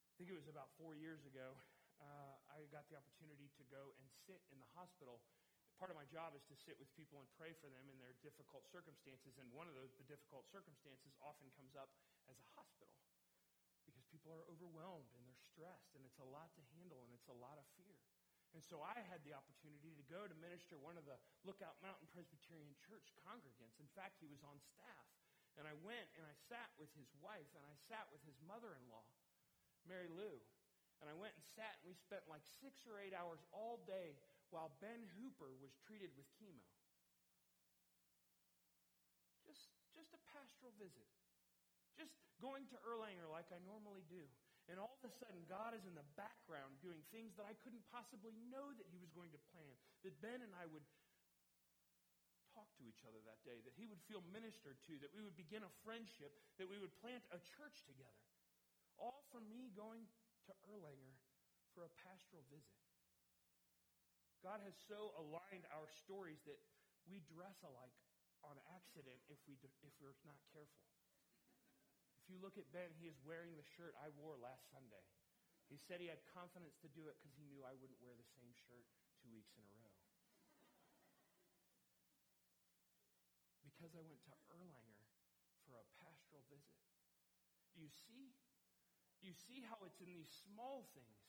I 0.10 0.13
think 0.18 0.34
it 0.34 0.38
was 0.42 0.50
about 0.50 0.74
four 0.82 0.98
years 0.98 1.22
ago, 1.30 1.54
uh, 2.01 2.42
I 2.50 2.66
got 2.74 2.90
the 2.90 2.98
opportunity 2.98 3.54
to 3.62 3.63
go 3.70 3.94
and 4.01 4.10
sit 4.25 4.42
in 4.50 4.58
the 4.58 4.74
hospital. 4.74 5.22
Part 5.78 5.94
of 5.94 5.98
my 6.01 6.10
job 6.10 6.34
is 6.34 6.42
to 6.50 6.58
sit 6.58 6.82
with 6.82 6.90
people 6.98 7.22
and 7.22 7.30
pray 7.38 7.54
for 7.62 7.70
them 7.70 7.86
in 7.94 8.01
their 8.01 8.18
difficult 8.25 8.66
circumstances, 8.74 9.38
and 9.38 9.54
one 9.54 9.70
of 9.70 9.78
those, 9.78 9.94
the 10.01 10.10
difficult 10.10 10.50
circumstances, 10.50 11.13
often 11.22 11.54
comes 11.54 11.78
up 11.78 11.94
as 12.25 12.42
a 12.42 12.48
hospital 12.58 12.90
because 13.91 14.07
people 14.07 14.31
are 14.31 14.48
overwhelmed 14.48 15.12
and 15.12 15.21
they're 15.27 15.43
stressed 15.51 15.91
and 16.00 16.07
it's 16.07 16.24
a 16.24 16.29
lot 16.31 16.55
to 16.55 16.63
handle 16.79 17.03
and 17.03 17.12
it's 17.12 17.27
a 17.27 17.36
lot 17.36 17.60
of 17.60 17.67
fear. 17.75 18.00
And 18.55 18.63
so 18.63 18.83
I 18.83 18.95
had 19.07 19.24
the 19.27 19.36
opportunity 19.36 19.95
to 19.95 20.05
go 20.07 20.27
to 20.27 20.36
minister 20.39 20.79
one 20.79 20.95
of 20.95 21.07
the 21.07 21.19
Lookout 21.43 21.79
Mountain 21.83 22.07
Presbyterian 22.12 22.75
Church 22.79 23.12
congregants. 23.24 23.79
In 23.79 23.88
fact, 23.95 24.19
he 24.19 24.27
was 24.27 24.43
on 24.43 24.60
staff. 24.60 25.07
And 25.60 25.67
I 25.67 25.75
went 25.83 26.07
and 26.15 26.24
I 26.24 26.36
sat 26.48 26.71
with 26.79 26.91
his 26.95 27.12
wife 27.19 27.48
and 27.55 27.63
I 27.67 27.75
sat 27.91 28.07
with 28.12 28.24
his 28.24 28.39
mother-in-law, 28.48 29.07
Mary 29.83 30.07
Lou. 30.07 30.39
And 31.03 31.12
I 31.12 31.15
went 31.15 31.36
and 31.36 31.43
sat 31.43 31.79
and 31.83 31.91
we 31.91 31.95
spent 31.95 32.24
like 32.31 32.43
six 32.63 32.88
or 32.88 33.00
eight 33.03 33.12
hours 33.12 33.43
all 33.51 33.83
day 33.83 34.15
while 34.51 34.71
Ben 34.79 35.03
Hooper 35.19 35.51
was 35.60 35.75
treated 35.83 36.12
with 36.15 36.27
chemo. 36.39 36.63
Just, 39.43 39.75
just 39.91 40.12
a 40.15 40.21
pastoral 40.31 40.71
visit. 40.79 41.07
Just 42.01 42.17
going 42.41 42.65
to 42.74 42.77
Erlanger 42.81 43.29
like 43.29 43.46
I 43.53 43.62
normally 43.62 44.01
do. 44.10 44.25
And 44.65 44.81
all 44.81 44.98
of 44.98 45.05
a 45.05 45.13
sudden, 45.22 45.46
God 45.46 45.77
is 45.77 45.86
in 45.86 45.93
the 45.93 46.05
background 46.17 46.81
doing 46.81 47.05
things 47.13 47.38
that 47.38 47.46
I 47.46 47.53
couldn't 47.62 47.86
possibly 47.93 48.34
know 48.50 48.74
that 48.74 48.89
He 48.89 48.98
was 48.98 49.13
going 49.13 49.29
to 49.38 49.41
plan. 49.53 49.77
That 50.01 50.17
Ben 50.17 50.41
and 50.41 50.53
I 50.58 50.65
would 50.65 50.86
talk 52.58 52.74
to 52.81 52.84
each 52.89 53.05
other 53.05 53.22
that 53.29 53.46
day, 53.46 53.62
that 53.62 53.77
He 53.77 53.86
would 53.86 54.01
feel 54.10 54.25
ministered 54.34 54.81
to, 54.89 54.98
that 55.05 55.13
we 55.13 55.22
would 55.22 55.38
begin 55.38 55.62
a 55.62 55.74
friendship, 55.86 56.34
that 56.58 56.65
we 56.65 56.81
would 56.81 56.93
plant 56.98 57.22
a 57.29 57.38
church 57.38 57.86
together. 57.86 58.25
All 58.98 59.22
from 59.29 59.46
me 59.46 59.70
going 59.77 60.10
to 60.50 60.53
Erlanger 60.74 61.17
for 61.77 61.86
a 61.86 61.93
pastoral 62.01 62.41
visit. 62.50 62.81
God 64.41 64.58
has 64.65 64.74
so 64.89 65.13
aligned 65.22 65.70
our 65.70 65.86
stories 65.86 66.41
that 66.50 66.58
we 67.05 67.22
dress 67.29 67.62
alike 67.62 67.93
on 68.41 68.58
accident 68.74 69.22
if, 69.29 69.38
we, 69.46 69.53
if 69.62 69.93
we're 70.01 70.17
not 70.25 70.41
careful 70.50 70.81
you 72.32 72.40
look 72.40 72.56
at 72.56 72.72
Ben, 72.72 72.96
he 72.96 73.12
is 73.12 73.20
wearing 73.28 73.60
the 73.60 73.68
shirt 73.76 73.92
I 74.00 74.08
wore 74.16 74.40
last 74.40 74.72
Sunday. 74.72 75.04
He 75.68 75.76
said 75.76 76.00
he 76.00 76.08
had 76.08 76.24
confidence 76.32 76.80
to 76.84 76.90
do 76.92 77.12
it 77.12 77.20
because 77.20 77.36
he 77.36 77.48
knew 77.48 77.64
I 77.64 77.76
wouldn't 77.76 78.00
wear 78.00 78.16
the 78.16 78.28
same 78.36 78.52
shirt 78.68 78.88
two 79.20 79.32
weeks 79.32 79.52
in 79.60 79.64
a 79.64 79.72
row. 79.80 79.92
Because 83.64 83.96
I 83.96 84.04
went 84.04 84.24
to 84.28 84.36
Erlanger 84.52 85.08
for 85.64 85.80
a 85.80 85.88
pastoral 86.00 86.44
visit. 86.52 86.80
Do 87.76 87.80
you 87.80 87.92
see? 87.92 88.36
Do 89.24 89.30
you 89.30 89.38
see 89.48 89.64
how 89.64 89.80
it's 89.88 90.02
in 90.04 90.12
these 90.12 90.32
small 90.44 90.90
things, 90.92 91.24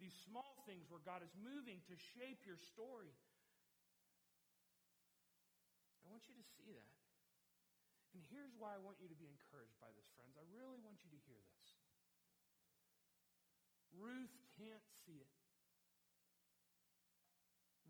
these 0.00 0.16
small 0.26 0.64
things 0.66 0.90
where 0.90 1.02
God 1.04 1.22
is 1.22 1.30
moving 1.38 1.84
to 1.86 1.94
shape 2.16 2.42
your 2.42 2.58
story? 2.58 3.14
I 6.02 6.10
want 6.10 6.26
you 6.26 6.34
to 6.34 6.46
see 6.58 6.72
that. 6.74 7.03
And 8.14 8.22
here's 8.30 8.54
why 8.54 8.70
I 8.70 8.80
want 8.80 9.02
you 9.02 9.10
to 9.10 9.18
be 9.18 9.26
encouraged 9.26 9.74
by 9.82 9.90
this, 9.98 10.06
friends. 10.14 10.38
I 10.38 10.46
really 10.54 10.78
want 10.86 11.02
you 11.02 11.10
to 11.10 11.20
hear 11.26 11.42
this. 11.42 11.66
Ruth 13.98 14.34
can't 14.54 14.86
see 15.02 15.18
it. 15.18 15.34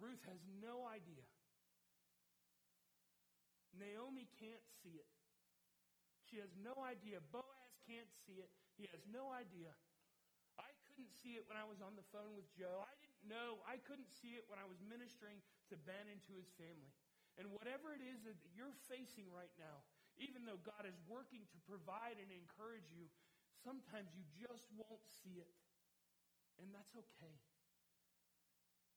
Ruth 0.01 0.21
has 0.25 0.41
no 0.61 0.89
idea. 0.89 1.25
Naomi 3.77 4.29
can't 4.41 4.65
see 4.81 4.97
it. 4.97 5.09
She 6.25 6.41
has 6.41 6.51
no 6.57 6.75
idea. 6.81 7.21
Boaz 7.31 7.73
can't 7.85 8.11
see 8.25 8.41
it. 8.41 8.51
He 8.81 8.89
has 8.91 9.05
no 9.07 9.29
idea. 9.31 9.77
I 10.59 10.71
couldn't 10.87 11.11
see 11.11 11.37
it 11.37 11.45
when 11.47 11.59
I 11.59 11.67
was 11.67 11.83
on 11.85 11.99
the 11.99 12.07
phone 12.15 12.33
with 12.39 12.47
Joe. 12.55 12.83
I 12.83 12.95
didn't 13.03 13.27
know. 13.27 13.61
I 13.67 13.79
couldn't 13.83 14.09
see 14.09 14.39
it 14.39 14.47
when 14.49 14.59
I 14.59 14.67
was 14.67 14.79
ministering 14.83 15.43
to 15.71 15.75
Ben 15.77 16.07
and 16.11 16.23
to 16.31 16.33
his 16.39 16.49
family. 16.55 16.95
And 17.35 17.51
whatever 17.51 17.91
it 17.91 18.03
is 18.03 18.23
that 18.27 18.39
you're 18.55 18.75
facing 18.87 19.27
right 19.35 19.51
now, 19.59 19.83
even 20.19 20.47
though 20.47 20.61
God 20.63 20.87
is 20.87 20.97
working 21.11 21.43
to 21.51 21.59
provide 21.67 22.21
and 22.23 22.31
encourage 22.31 22.87
you, 22.95 23.11
sometimes 23.63 24.15
you 24.15 24.23
just 24.35 24.67
won't 24.75 25.03
see 25.23 25.43
it. 25.43 25.55
And 26.63 26.71
that's 26.71 26.95
okay. 26.95 27.35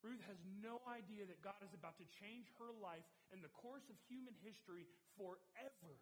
Ruth 0.06 0.22
has 0.30 0.38
no 0.62 0.78
idea 0.86 1.26
that 1.26 1.42
God 1.42 1.58
is 1.66 1.74
about 1.74 1.98
to 1.98 2.08
change 2.22 2.54
her 2.62 2.70
life 2.70 3.06
and 3.34 3.42
the 3.42 3.50
course 3.50 3.90
of 3.90 3.98
human 4.06 4.38
history 4.46 4.86
forever. 5.18 5.98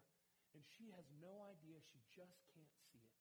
And 0.52 0.60
she 0.76 0.92
has 0.92 1.08
no 1.16 1.32
idea. 1.48 1.80
She 1.80 1.98
just 2.12 2.36
can't 2.52 2.76
see 2.92 3.00
it. 3.00 3.16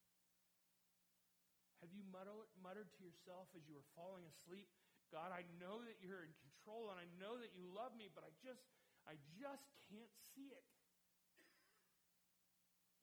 Have 1.80 1.96
you 1.96 2.04
muttered, 2.12 2.92
to 2.98 3.02
yourself 3.04 3.48
as 3.56 3.64
you 3.70 3.78
were 3.78 3.88
falling 3.96 4.28
asleep, 4.28 4.68
God, 5.14 5.32
I 5.32 5.48
know 5.62 5.80
that 5.86 6.02
you're 6.04 6.28
in 6.28 6.34
control 6.44 6.92
and 6.92 7.00
I 7.00 7.08
know 7.22 7.40
that 7.40 7.56
you 7.56 7.72
love 7.72 7.96
me, 7.96 8.12
but 8.12 8.26
I 8.26 8.34
just, 8.44 8.68
I 9.08 9.16
just 9.38 9.70
can't 9.88 10.12
see 10.36 10.52
it. 10.52 10.66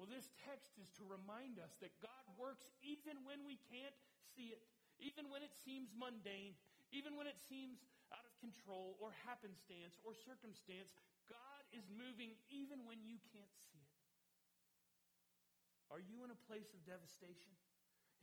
Well, 0.03 0.11
this 0.11 0.35
text 0.43 0.83
is 0.83 0.91
to 0.99 1.07
remind 1.07 1.63
us 1.63 1.79
that 1.79 1.95
God 2.03 2.27
works 2.35 2.67
even 2.83 3.23
when 3.23 3.47
we 3.47 3.55
can't 3.71 3.95
see 4.35 4.51
it, 4.51 4.59
even 4.99 5.31
when 5.31 5.47
it 5.47 5.55
seems 5.55 5.95
mundane, 5.95 6.59
even 6.91 7.15
when 7.15 7.31
it 7.31 7.39
seems 7.39 7.87
out 8.11 8.27
of 8.27 8.35
control 8.43 8.99
or 8.99 9.15
happenstance 9.23 10.03
or 10.03 10.11
circumstance. 10.19 10.91
God 11.31 11.63
is 11.71 11.87
moving 11.95 12.35
even 12.51 12.83
when 12.83 12.99
you 13.07 13.23
can't 13.31 13.55
see 13.71 13.79
it. 13.79 14.03
Are 15.87 16.03
you 16.03 16.27
in 16.27 16.35
a 16.35 16.41
place 16.51 16.75
of 16.75 16.83
devastation 16.83 17.55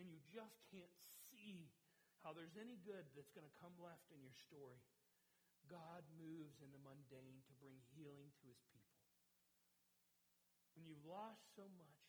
and 0.03 0.11
you 0.11 0.19
just 0.35 0.59
can't 0.75 0.91
see 1.31 1.71
how 2.27 2.35
there's 2.35 2.59
any 2.59 2.75
good 2.83 3.07
that's 3.15 3.31
going 3.31 3.47
to 3.47 3.55
come 3.55 3.71
left 3.79 4.11
in 4.11 4.19
your 4.19 4.35
story? 4.35 4.83
God 5.71 6.03
moves 6.19 6.59
in 6.59 6.75
the 6.75 6.83
mundane 6.83 7.39
to 7.47 7.53
bring 7.63 7.79
healing 7.95 8.35
to 8.35 8.51
his 8.51 8.59
people 8.67 8.78
when 10.79 10.87
you've 10.87 11.03
lost 11.03 11.43
so 11.59 11.67
much, 11.75 11.99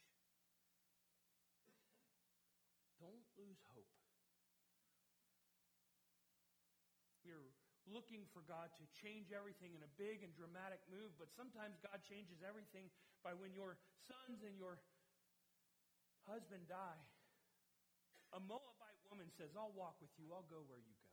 don't 3.02 3.26
lose 3.34 3.58
hope. 3.74 3.90
We 7.26 7.34
are 7.34 7.50
looking 7.90 8.30
for 8.30 8.46
God 8.46 8.70
to 8.78 8.86
change 9.02 9.34
everything 9.34 9.74
in 9.74 9.82
a 9.82 9.90
big 9.98 10.22
and 10.22 10.30
dramatic 10.38 10.78
move, 10.86 11.10
but 11.18 11.34
sometimes 11.34 11.82
God 11.82 11.98
changes 12.06 12.46
everything 12.46 12.86
by 13.26 13.34
when 13.34 13.50
your 13.50 13.74
sons 14.06 14.46
and 14.46 14.54
your 14.54 14.78
husband 16.30 16.70
die. 16.70 17.02
A 18.30 18.38
Moabite 18.38 19.02
woman 19.10 19.26
says, 19.34 19.50
I'll 19.58 19.74
walk 19.74 19.98
with 19.98 20.14
you, 20.14 20.30
I'll 20.30 20.46
go 20.46 20.62
where 20.70 20.78
you 20.78 20.94
go. 20.94 21.10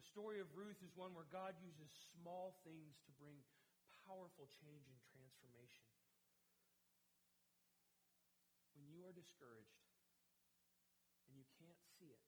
The 0.00 0.04
story 0.08 0.40
of 0.40 0.48
Ruth 0.56 0.80
is 0.80 0.96
one 0.96 1.12
where 1.12 1.28
God 1.28 1.52
uses 1.60 1.92
small 2.16 2.56
things 2.64 2.96
to 3.04 3.12
bring 3.20 3.36
powerful 4.04 4.48
change 4.60 4.86
and 4.86 5.00
transformation. 5.10 5.88
When 8.76 8.86
you 8.88 9.02
are 9.08 9.16
discouraged 9.16 9.80
and 11.28 11.34
you 11.34 11.48
can't 11.56 11.80
see 11.96 12.12
it, 12.12 12.24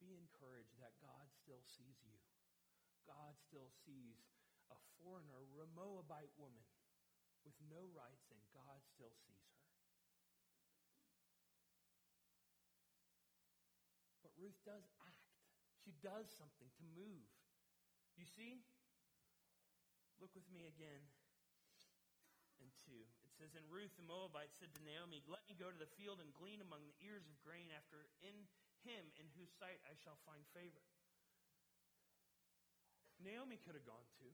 be 0.00 0.16
encouraged 0.16 0.76
that 0.80 0.96
God 1.00 1.28
still 1.32 1.60
sees 1.64 2.00
you. 2.04 2.16
God 3.04 3.36
still 3.36 3.68
sees 3.84 4.20
a 4.72 4.76
foreigner, 5.00 5.44
a 5.60 5.68
Moabite 5.72 6.32
woman 6.36 6.64
with 7.44 7.56
no 7.68 7.88
rights, 7.96 8.28
and 8.32 8.40
God 8.52 8.80
still 8.84 9.12
sees 9.24 9.44
her. 9.50 9.64
But 14.24 14.36
Ruth 14.36 14.60
does 14.64 14.84
act. 15.00 15.24
She 15.80 15.96
does 16.04 16.28
something 16.28 16.68
to 16.76 16.84
move. 16.92 17.28
You 18.16 18.28
see, 18.28 18.60
Look 20.20 20.36
with 20.36 20.48
me 20.52 20.68
again 20.68 21.00
and 22.60 22.68
2. 22.84 22.92
It 23.24 23.32
says, 23.32 23.56
And 23.56 23.64
Ruth 23.72 23.96
the 23.96 24.04
Moabite 24.04 24.52
said 24.60 24.68
to 24.76 24.80
Naomi, 24.84 25.24
Let 25.24 25.42
me 25.48 25.56
go 25.56 25.72
to 25.72 25.80
the 25.80 25.88
field 25.96 26.20
and 26.20 26.28
glean 26.36 26.60
among 26.60 26.84
the 26.84 26.96
ears 27.00 27.24
of 27.24 27.40
grain 27.40 27.72
after 27.72 28.04
in 28.20 28.36
him 28.84 29.08
in 29.16 29.26
whose 29.36 29.48
sight 29.56 29.80
I 29.88 29.96
shall 29.96 30.20
find 30.28 30.44
favor. 30.52 30.84
Naomi 33.20 33.60
could 33.60 33.76
have 33.76 33.88
gone 33.88 34.04
too. 34.20 34.32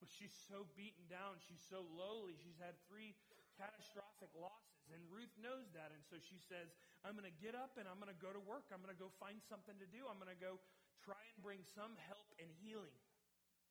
But 0.00 0.08
she's 0.08 0.32
so 0.48 0.64
beaten 0.72 1.04
down. 1.12 1.36
She's 1.44 1.60
so 1.60 1.84
lowly. 1.92 2.32
She's 2.40 2.56
had 2.56 2.72
three 2.88 3.12
catastrophic 3.60 4.32
losses. 4.32 4.88
And 4.88 5.04
Ruth 5.12 5.32
knows 5.36 5.68
that. 5.76 5.92
And 5.92 6.00
so 6.08 6.16
she 6.16 6.40
says, 6.40 6.72
I'm 7.04 7.12
going 7.12 7.28
to 7.28 7.38
get 7.44 7.52
up 7.52 7.76
and 7.76 7.84
I'm 7.84 8.00
going 8.00 8.12
to 8.12 8.16
go 8.16 8.32
to 8.32 8.40
work. 8.40 8.72
I'm 8.72 8.80
going 8.80 8.92
to 8.92 8.96
go 8.96 9.12
find 9.20 9.36
something 9.44 9.76
to 9.76 9.88
do. 9.92 10.08
I'm 10.08 10.16
going 10.16 10.32
to 10.32 10.40
go 10.40 10.56
try 11.04 11.20
and 11.20 11.36
bring 11.44 11.60
some 11.76 11.92
help 12.08 12.32
and 12.40 12.48
healing. 12.64 12.96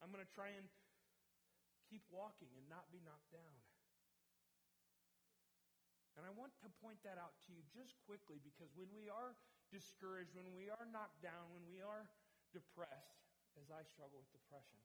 I'm 0.00 0.08
going 0.08 0.24
to 0.24 0.32
try 0.32 0.48
and 0.56 0.66
keep 1.88 2.04
walking 2.08 2.48
and 2.56 2.64
not 2.72 2.88
be 2.88 3.00
knocked 3.04 3.30
down. 3.32 3.56
And 6.18 6.28
I 6.28 6.32
want 6.36 6.52
to 6.60 6.68
point 6.82 7.00
that 7.06 7.16
out 7.16 7.36
to 7.46 7.54
you 7.54 7.64
just 7.72 7.96
quickly 8.04 8.40
because 8.42 8.72
when 8.76 8.90
we 8.92 9.08
are 9.08 9.36
discouraged, 9.72 10.34
when 10.34 10.52
we 10.52 10.68
are 10.68 10.84
knocked 10.90 11.22
down, 11.24 11.52
when 11.54 11.64
we 11.70 11.80
are 11.80 12.04
depressed, 12.52 13.24
as 13.56 13.70
I 13.70 13.82
struggle 13.86 14.20
with 14.20 14.30
depression, 14.34 14.80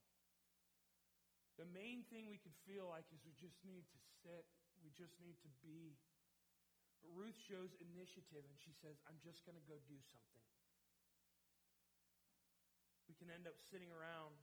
the 1.59 1.67
main 1.71 2.03
thing 2.11 2.27
we 2.27 2.39
could 2.39 2.55
feel 2.67 2.91
like 2.91 3.07
is 3.15 3.23
we 3.23 3.35
just 3.39 3.59
need 3.63 3.87
to 3.87 3.99
sit, 4.23 4.43
we 4.83 4.91
just 4.91 5.15
need 5.23 5.39
to 5.43 5.51
be. 5.63 5.95
But 6.99 7.11
Ruth 7.15 7.37
shows 7.39 7.71
initiative 7.79 8.43
and 8.43 8.57
she 8.59 8.75
says, 8.75 8.99
I'm 9.07 9.19
just 9.23 9.43
going 9.47 9.55
to 9.55 9.65
go 9.67 9.79
do 9.87 9.99
something. 10.11 10.43
We 13.07 13.15
can 13.15 13.31
end 13.31 13.47
up 13.47 13.55
sitting 13.71 13.91
around 13.91 14.35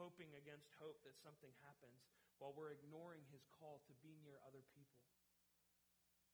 hoping 0.00 0.32
against 0.32 0.72
hope 0.80 0.96
that 1.04 1.20
something 1.20 1.52
happens 1.60 2.08
while 2.40 2.56
we're 2.56 2.72
ignoring 2.72 3.20
his 3.28 3.44
call 3.60 3.84
to 3.84 3.92
be 4.00 4.16
near 4.24 4.40
other 4.48 4.64
people. 4.72 5.04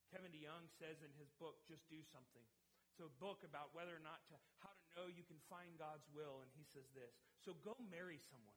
Kevin 0.07 0.31
DeYoung 0.31 0.71
says 0.71 1.03
in 1.03 1.11
his 1.19 1.35
book, 1.43 1.59
Just 1.67 1.83
Do 1.91 1.99
Something. 2.07 2.47
It's 2.87 3.03
a 3.03 3.11
book 3.19 3.43
about 3.43 3.75
whether 3.75 3.93
or 3.93 4.01
not 4.01 4.23
to, 4.31 4.39
how 4.63 4.71
to 4.71 4.87
know 4.95 5.11
you 5.11 5.27
can 5.27 5.43
find 5.51 5.75
God's 5.77 6.07
will. 6.15 6.47
And 6.47 6.49
he 6.55 6.63
says 6.63 6.87
this 6.95 7.13
So 7.43 7.59
go 7.67 7.75
marry 7.91 8.23
someone, 8.23 8.57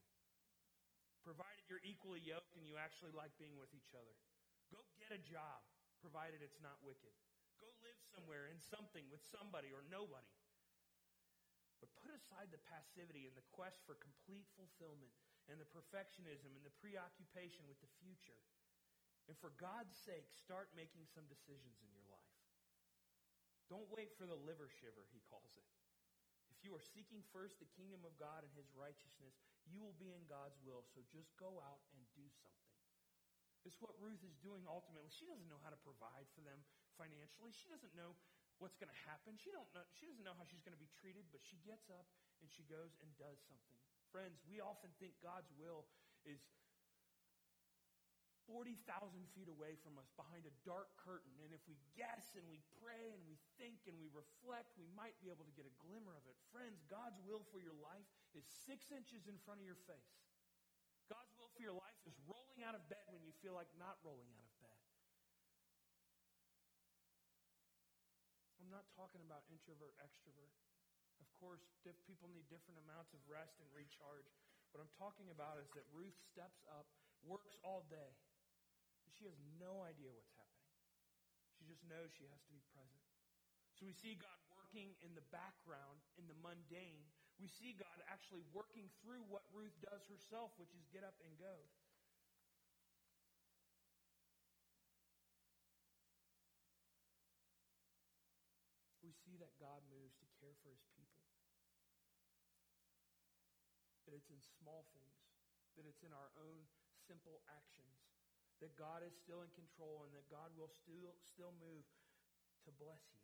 provided 1.26 1.65
you're 1.65 1.84
equally 1.84 2.22
yoked 2.22 2.56
and 2.56 2.63
you 2.63 2.78
actually 2.78 3.12
like 3.17 3.34
being 3.41 3.58
with 3.58 3.74
each 3.74 3.91
other. 3.98 4.13
Go 4.69 4.80
get 5.02 5.12
a 5.12 5.19
job, 5.26 5.65
provided 6.00 6.45
it's 6.45 6.62
not 6.62 6.78
wicked. 6.86 7.12
Go 7.58 7.67
live 7.84 8.00
somewhere 8.13 8.48
in 8.48 8.62
something 8.62 9.04
with 9.10 9.26
somebody 9.28 9.74
or 9.74 9.84
nobody. 9.89 10.32
But 11.80 11.96
put 12.04 12.12
aside 12.12 12.52
the 12.52 12.62
passivity 12.68 13.28
and 13.28 13.36
the 13.36 13.48
quest 13.56 13.80
for 13.88 13.96
complete 13.96 14.48
fulfillment 14.60 15.15
and 15.48 15.58
the 15.58 15.68
perfectionism 15.72 16.52
and 16.54 16.63
the 16.63 16.76
preoccupation 16.84 17.63
with 17.65 17.80
the 17.80 17.92
future. 18.04 18.39
And 19.32 19.38
for 19.39 19.56
God's 19.56 19.96
sake, 19.96 20.28
start 20.34 20.74
making 20.76 21.08
some 21.10 21.26
decisions 21.30 21.80
in 21.80 21.89
your 21.94 22.06
life. 22.12 22.36
Don't 23.70 23.89
wait 23.94 24.12
for 24.18 24.26
the 24.26 24.38
liver 24.38 24.68
shiver, 24.82 25.06
he 25.13 25.22
calls 25.30 25.54
it. 25.54 25.70
If 26.50 26.65
you 26.65 26.74
are 26.74 26.82
seeking 26.82 27.22
first 27.30 27.62
the 27.62 27.70
kingdom 27.78 28.02
of 28.04 28.18
God 28.18 28.42
and 28.42 28.52
his 28.58 28.68
righteousness, 28.74 29.38
you 29.70 29.80
will 29.80 29.96
be 29.96 30.12
in 30.12 30.26
God's 30.26 30.58
will. 30.65 30.84
So 30.92 31.06
just 31.13 31.32
go 31.38 31.62
out 31.62 31.86
and 31.94 32.02
do 32.18 32.26
something. 32.42 32.60
It's 33.63 33.80
what 33.80 33.94
Ruth 34.02 34.24
is 34.26 34.36
doing 34.42 34.65
ultimately. 34.65 35.13
She 35.13 35.30
doesn't 35.30 35.48
know 35.48 35.62
how 35.62 35.70
to 35.72 35.80
provide 35.86 36.28
for 36.34 36.42
them 36.42 36.60
financially. 36.98 37.54
She 37.54 37.70
doesn't 37.70 37.94
know 37.96 38.18
what's 38.60 38.76
going 38.76 38.91
to 38.91 39.02
happen. 39.08 39.39
She, 39.39 39.52
don't 39.52 39.67
know, 39.72 39.84
she 39.95 40.06
doesn't 40.06 40.24
know 40.24 40.36
how 40.36 40.45
she's 40.45 40.62
going 40.62 40.76
to 40.76 40.80
be 40.80 40.91
treated, 41.00 41.28
but 41.32 41.41
she 41.43 41.58
gets 41.63 41.88
up 41.88 42.08
and 42.43 42.48
she 42.52 42.67
goes 42.67 42.95
and 43.00 43.08
does 43.15 43.39
something. 43.48 43.80
Friends, 44.12 44.43
we 44.48 44.60
often 44.60 44.91
think 45.00 45.15
God's 45.24 45.50
will 45.56 45.88
is 46.28 46.43
40,000 48.50 48.82
feet 49.38 49.45
away 49.45 49.78
from 49.78 50.02
us 50.02 50.10
behind 50.17 50.50
a 50.50 50.54
dark 50.65 50.89
curtain. 50.98 51.38
And 51.45 51.54
if 51.54 51.62
we 51.69 51.78
guess 51.93 52.34
and 52.34 52.41
we 52.50 52.58
pray 52.82 53.13
and 53.13 53.22
we 53.30 53.38
think 53.62 53.86
and 53.86 53.93
we 54.02 54.10
reflect, 54.10 54.74
we 54.74 54.89
might 54.98 55.13
be 55.22 55.30
able 55.30 55.45
to 55.45 55.54
get 55.54 55.69
a 55.69 55.76
glimmer 55.78 56.17
of 56.17 56.26
it. 56.26 56.34
Friends, 56.50 56.82
God's 56.89 57.22
will 57.22 57.45
for 57.54 57.62
your 57.62 57.78
life 57.78 58.10
is 58.34 58.41
six 58.65 58.89
inches 58.89 59.30
in 59.30 59.38
front 59.45 59.62
of 59.62 59.69
your 59.69 59.78
face. 59.86 60.17
God's 61.06 61.30
will 61.38 61.54
for 61.54 61.62
your 61.62 61.78
life 61.78 61.98
is 62.10 62.17
rolling 62.26 62.65
out 62.65 62.74
of 62.74 62.82
bed 62.89 63.06
when 63.13 63.22
you 63.22 63.34
feel 63.45 63.54
like 63.54 63.69
not 63.78 64.02
rolling 64.02 64.34
out 64.34 64.45
of 64.45 64.48
I'm 68.69 68.77
not 68.77 68.86
talking 68.93 69.25
about 69.25 69.49
introvert, 69.49 69.97
extrovert. 69.97 70.53
Of 71.17 71.25
course, 71.41 71.65
people 72.05 72.29
need 72.29 72.45
different 72.53 72.77
amounts 72.86 73.17
of 73.17 73.25
rest 73.25 73.58
and 73.58 73.65
recharge. 73.73 74.29
What 74.69 74.77
I'm 74.77 74.93
talking 74.93 75.34
about 75.34 75.58
is 75.58 75.73
that 75.73 75.89
Ruth 75.89 76.13
steps 76.29 76.62
up, 76.69 76.86
works 77.25 77.58
all 77.65 77.89
day, 77.89 78.13
she 79.17 79.25
has 79.25 79.41
no 79.58 79.82
idea 79.89 80.13
what's 80.13 80.29
happening. 80.38 80.69
She 81.58 81.65
just 81.65 81.82
knows 81.89 82.13
she 82.13 82.29
has 82.29 82.39
to 82.45 82.53
be 82.53 82.62
present. 82.69 83.03
So 83.73 83.89
we 83.89 83.97
see 83.97 84.13
God 84.15 84.38
working 84.53 84.93
in 85.01 85.17
the 85.17 85.25
background, 85.34 86.05
in 86.21 86.29
the 86.29 86.38
mundane. 86.39 87.10
We 87.41 87.49
see 87.49 87.73
God 87.73 87.99
actually 88.05 88.45
working 88.53 88.88
through 89.01 89.25
what 89.34 89.49
Ruth 89.49 89.75
does 89.82 90.05
herself, 90.05 90.53
which 90.62 90.71
is 90.77 90.86
get 90.93 91.01
up 91.01 91.17
and 91.25 91.34
go. 91.41 91.58
That 99.39 99.56
God 99.60 99.82
moves 99.88 100.15
to 100.19 100.28
care 100.39 100.56
for 100.60 100.69
his 100.71 100.84
people. 100.95 101.23
That 104.08 104.15
it's 104.15 104.32
in 104.32 104.41
small 104.41 104.88
things, 104.91 105.19
that 105.80 105.88
it's 105.88 106.04
in 106.04 106.12
our 106.12 106.32
own 106.39 106.67
simple 107.08 107.41
actions, 107.47 108.10
that 108.60 108.75
God 108.75 109.02
is 109.06 109.15
still 109.15 109.41
in 109.41 109.52
control 109.56 110.04
and 110.04 110.12
that 110.12 110.28
God 110.28 110.52
will 110.60 110.69
still, 110.69 111.15
still 111.23 111.56
move 111.58 111.88
to 112.67 112.71
bless 112.75 113.02
you. 113.15 113.23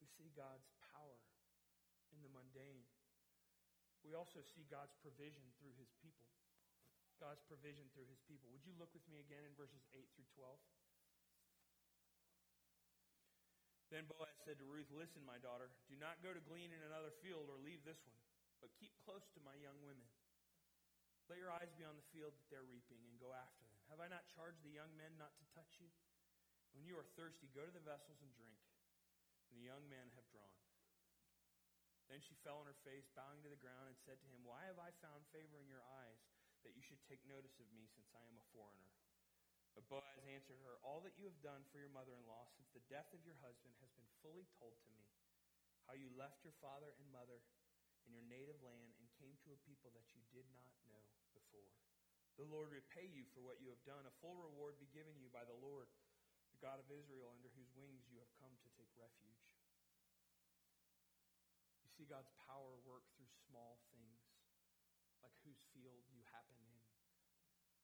We 0.00 0.08
see 0.08 0.32
God's 0.32 0.70
power 0.92 1.20
in 2.14 2.24
the 2.24 2.32
mundane. 2.32 2.88
We 4.06 4.14
also 4.14 4.40
see 4.40 4.64
God's 4.70 4.94
provision 5.02 5.44
through 5.58 5.74
his 5.76 5.92
people. 6.00 6.30
God's 7.18 7.42
provision 7.48 7.88
through 7.96 8.08
his 8.12 8.20
people. 8.28 8.52
Would 8.52 8.64
you 8.64 8.76
look 8.76 8.92
with 8.92 9.04
me 9.08 9.20
again 9.24 9.44
in 9.44 9.56
verses 9.56 9.82
8 9.92 10.04
through 10.14 10.28
12? 10.36 10.56
Then 13.90 14.10
Boaz 14.10 14.34
said 14.42 14.58
to 14.58 14.66
Ruth, 14.66 14.90
Listen, 14.90 15.22
my 15.22 15.38
daughter, 15.38 15.70
do 15.86 15.94
not 15.94 16.18
go 16.18 16.34
to 16.34 16.42
glean 16.42 16.74
in 16.74 16.82
another 16.82 17.14
field 17.22 17.46
or 17.46 17.58
leave 17.62 17.86
this 17.86 18.02
one, 18.02 18.18
but 18.58 18.74
keep 18.82 18.90
close 19.06 19.22
to 19.34 19.46
my 19.46 19.54
young 19.62 19.78
women. 19.86 20.06
Let 21.30 21.38
your 21.42 21.50
eyes 21.54 21.70
be 21.74 21.86
on 21.86 21.98
the 21.98 22.10
field 22.14 22.34
that 22.34 22.46
they're 22.50 22.66
reaping 22.66 23.02
and 23.06 23.18
go 23.18 23.34
after 23.34 23.62
them. 23.66 23.78
Have 23.90 24.02
I 24.02 24.10
not 24.10 24.30
charged 24.30 24.62
the 24.62 24.74
young 24.74 24.90
men 24.94 25.14
not 25.18 25.34
to 25.38 25.46
touch 25.54 25.78
you? 25.82 25.90
When 26.74 26.86
you 26.86 26.98
are 26.98 27.06
thirsty, 27.18 27.50
go 27.50 27.66
to 27.66 27.74
the 27.74 27.82
vessels 27.82 28.22
and 28.22 28.30
drink. 28.34 28.58
And 29.50 29.58
the 29.58 29.66
young 29.66 29.86
men 29.90 30.10
have 30.18 30.26
drawn. 30.30 30.54
Then 32.06 32.22
she 32.22 32.38
fell 32.46 32.62
on 32.62 32.70
her 32.70 32.78
face, 32.86 33.10
bowing 33.18 33.42
to 33.42 33.50
the 33.50 33.58
ground, 33.58 33.90
and 33.90 33.98
said 34.06 34.22
to 34.22 34.30
him, 34.30 34.46
Why 34.46 34.62
have 34.70 34.78
I 34.78 34.94
found 35.02 35.26
favor 35.34 35.58
in 35.58 35.66
your 35.66 35.82
eyes 36.02 36.22
that 36.62 36.78
you 36.78 36.82
should 36.82 37.02
take 37.06 37.22
notice 37.26 37.58
of 37.58 37.66
me 37.74 37.90
since 37.90 38.10
I 38.14 38.22
am 38.30 38.38
a 38.38 38.46
foreigner? 38.54 38.90
But 39.76 39.92
Boaz 39.92 40.24
answered 40.24 40.56
her, 40.64 40.80
All 40.80 41.04
that 41.04 41.20
you 41.20 41.28
have 41.28 41.44
done 41.44 41.60
for 41.68 41.76
your 41.76 41.92
mother 41.92 42.16
in 42.16 42.24
law 42.24 42.48
since 42.56 42.72
the 42.72 42.80
death 42.88 43.12
of 43.12 43.20
your 43.28 43.36
husband 43.44 43.76
has 43.84 43.92
been 43.92 44.08
fully 44.24 44.48
told 44.56 44.80
to 44.88 44.92
me. 44.96 45.04
How 45.84 45.92
you 45.92 46.08
left 46.16 46.40
your 46.40 46.56
father 46.64 46.96
and 46.96 47.12
mother 47.12 47.44
in 48.08 48.16
your 48.16 48.24
native 48.24 48.56
land 48.64 48.96
and 48.96 49.20
came 49.20 49.36
to 49.44 49.52
a 49.52 49.64
people 49.68 49.92
that 49.92 50.08
you 50.16 50.24
did 50.32 50.48
not 50.56 50.72
know 50.88 51.04
before. 51.36 51.76
The 52.40 52.48
Lord 52.48 52.72
repay 52.72 53.04
you 53.04 53.28
for 53.36 53.44
what 53.44 53.60
you 53.60 53.68
have 53.68 53.84
done. 53.84 54.08
A 54.08 54.18
full 54.24 54.40
reward 54.40 54.80
be 54.80 54.88
given 54.96 55.20
you 55.20 55.28
by 55.28 55.44
the 55.44 55.56
Lord, 55.60 55.92
the 56.56 56.60
God 56.64 56.80
of 56.80 56.88
Israel, 56.88 57.28
under 57.36 57.52
whose 57.52 57.68
wings 57.76 58.08
you 58.08 58.16
have 58.16 58.32
come 58.40 58.56
to 58.56 58.68
take 58.80 58.90
refuge. 58.96 59.44
You 61.84 61.92
see 61.92 62.08
God's 62.08 62.32
power 62.48 62.80
work 62.88 63.04
through 63.12 63.28
small 63.44 63.76
things, 63.92 64.24
like 65.20 65.36
whose 65.44 65.60
field 65.76 66.00
you 66.08 66.24
happen 66.32 66.65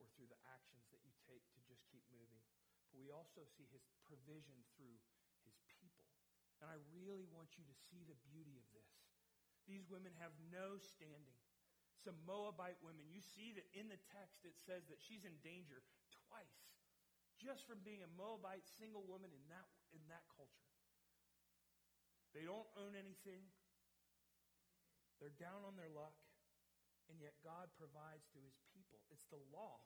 or 0.03 0.11
through 0.19 0.27
the 0.27 0.43
actions 0.51 0.91
that 0.91 0.99
you 1.07 1.15
take 1.23 1.47
to 1.55 1.63
just 1.63 1.87
keep 1.87 2.03
moving. 2.11 2.43
But 2.91 2.99
we 2.99 3.15
also 3.15 3.47
see 3.47 3.71
his 3.71 3.87
provision 4.03 4.59
through 4.75 4.99
his 5.47 5.55
people. 5.71 6.11
And 6.59 6.67
I 6.67 6.83
really 6.91 7.31
want 7.31 7.55
you 7.55 7.63
to 7.63 7.77
see 7.87 8.03
the 8.03 8.19
beauty 8.27 8.59
of 8.59 8.67
this. 8.75 8.91
These 9.71 9.87
women 9.87 10.11
have 10.19 10.35
no 10.51 10.83
standing. 10.83 11.39
Some 12.03 12.19
Moabite 12.27 12.83
women, 12.83 13.07
you 13.07 13.23
see 13.23 13.55
that 13.55 13.71
in 13.71 13.87
the 13.87 14.03
text 14.11 14.43
it 14.43 14.59
says 14.59 14.91
that 14.91 14.99
she's 14.99 15.23
in 15.23 15.39
danger 15.47 15.87
twice 16.11 16.67
just 17.39 17.67
from 17.67 17.83
being 17.83 18.07
a 18.07 18.11
Moabite 18.15 18.67
single 18.67 19.03
woman 19.07 19.31
in 19.35 19.45
that, 19.51 19.67
in 19.91 20.03
that 20.07 20.23
culture. 20.31 20.71
They 22.31 22.47
don't 22.47 22.71
own 22.79 22.95
anything. 22.95 23.43
They're 25.19 25.35
down 25.35 25.67
on 25.67 25.75
their 25.75 25.91
luck 25.91 26.15
and 27.11 27.19
yet 27.19 27.37
God 27.43 27.69
provides 27.77 28.25
through 28.31 28.47
his 28.47 28.57
It's 29.11 29.27
the 29.33 29.41
law. 29.53 29.81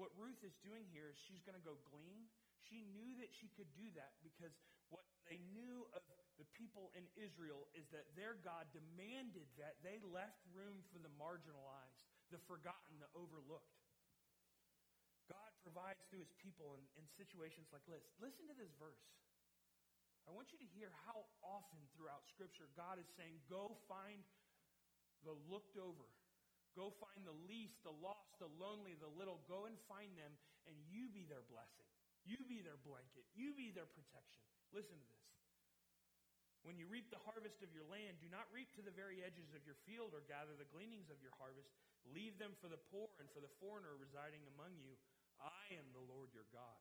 What 0.00 0.12
Ruth 0.16 0.40
is 0.40 0.56
doing 0.64 0.88
here 0.88 1.12
is 1.12 1.16
she's 1.28 1.44
going 1.44 1.58
to 1.58 1.64
go 1.64 1.76
glean. 1.92 2.28
She 2.64 2.88
knew 2.96 3.12
that 3.20 3.28
she 3.32 3.52
could 3.52 3.68
do 3.76 3.92
that 3.98 4.16
because 4.24 4.56
what 4.88 5.04
they 5.28 5.40
knew 5.52 5.84
of 5.92 6.00
the 6.40 6.48
people 6.56 6.88
in 6.96 7.04
Israel 7.14 7.68
is 7.76 7.84
that 7.92 8.08
their 8.16 8.40
God 8.40 8.66
demanded 8.72 9.46
that 9.60 9.76
they 9.84 10.00
left 10.00 10.40
room 10.56 10.80
for 10.88 10.98
the 10.98 11.12
marginalized, 11.20 12.08
the 12.32 12.40
forgotten, 12.48 12.96
the 12.98 13.10
overlooked. 13.12 13.76
God 15.28 15.52
provides 15.60 16.02
through 16.08 16.24
his 16.24 16.34
people 16.40 16.74
in, 16.74 16.82
in 16.98 17.04
situations 17.14 17.68
like 17.70 17.84
this. 17.84 18.02
Listen 18.18 18.48
to 18.48 18.56
this 18.56 18.72
verse. 18.80 19.00
I 20.26 20.30
want 20.30 20.54
you 20.54 20.58
to 20.62 20.68
hear 20.76 20.90
how 21.08 21.26
often 21.42 21.82
throughout 21.94 22.22
Scripture 22.30 22.70
God 22.78 22.98
is 22.98 23.08
saying, 23.18 23.42
Go 23.50 23.74
find 23.90 24.22
the 25.26 25.34
looked 25.50 25.78
over, 25.78 26.06
Go 26.72 26.88
find 26.96 27.22
the 27.28 27.36
least, 27.44 27.76
the 27.84 27.92
lost, 28.00 28.32
the 28.40 28.48
lonely, 28.56 28.96
the 28.96 29.10
little. 29.12 29.44
Go 29.44 29.68
and 29.68 29.76
find 29.88 30.12
them, 30.16 30.32
and 30.64 30.76
you 30.88 31.12
be 31.12 31.28
their 31.28 31.44
blessing. 31.52 31.88
You 32.24 32.40
be 32.48 32.64
their 32.64 32.80
blanket. 32.80 33.28
You 33.36 33.52
be 33.52 33.74
their 33.74 33.88
protection. 33.88 34.46
Listen 34.72 34.96
to 34.96 35.08
this. 35.12 35.22
When 36.62 36.78
you 36.78 36.86
reap 36.86 37.10
the 37.10 37.20
harvest 37.26 37.58
of 37.66 37.74
your 37.74 37.82
land, 37.90 38.22
do 38.22 38.30
not 38.30 38.46
reap 38.54 38.70
to 38.78 38.86
the 38.86 38.94
very 38.94 39.18
edges 39.26 39.50
of 39.50 39.66
your 39.66 39.74
field 39.82 40.14
or 40.14 40.22
gather 40.30 40.54
the 40.54 40.70
gleanings 40.70 41.10
of 41.10 41.18
your 41.18 41.34
harvest. 41.34 41.74
Leave 42.06 42.38
them 42.38 42.54
for 42.62 42.70
the 42.70 42.78
poor 42.78 43.10
and 43.18 43.26
for 43.34 43.42
the 43.42 43.50
foreigner 43.58 43.98
residing 43.98 44.46
among 44.54 44.78
you. 44.78 44.94
I 45.42 45.74
am 45.74 45.90
the 45.90 46.06
Lord 46.06 46.30
your 46.30 46.46
God. 46.54 46.78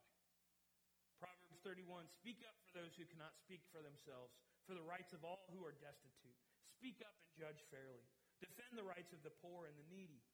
Proverbs 1.17 1.57
31 1.65 2.05
Speak 2.13 2.45
up 2.45 2.53
for 2.69 2.77
those 2.77 2.93
who 2.93 3.09
cannot 3.09 3.33
speak 3.41 3.65
for 3.73 3.81
themselves, 3.81 4.37
for 4.69 4.77
the 4.77 4.85
rights 4.85 5.17
of 5.17 5.25
all 5.25 5.49
who 5.49 5.65
are 5.65 5.73
destitute. 5.73 6.37
Speak 6.77 7.01
up 7.01 7.17
and 7.17 7.33
judge 7.33 7.65
fairly. 7.73 8.05
Defend 8.41 8.73
the 8.73 8.85
rights 8.85 9.13
of 9.13 9.21
the 9.21 9.33
poor 9.39 9.69
and 9.69 9.77
the 9.77 9.87
needy. 9.93 10.25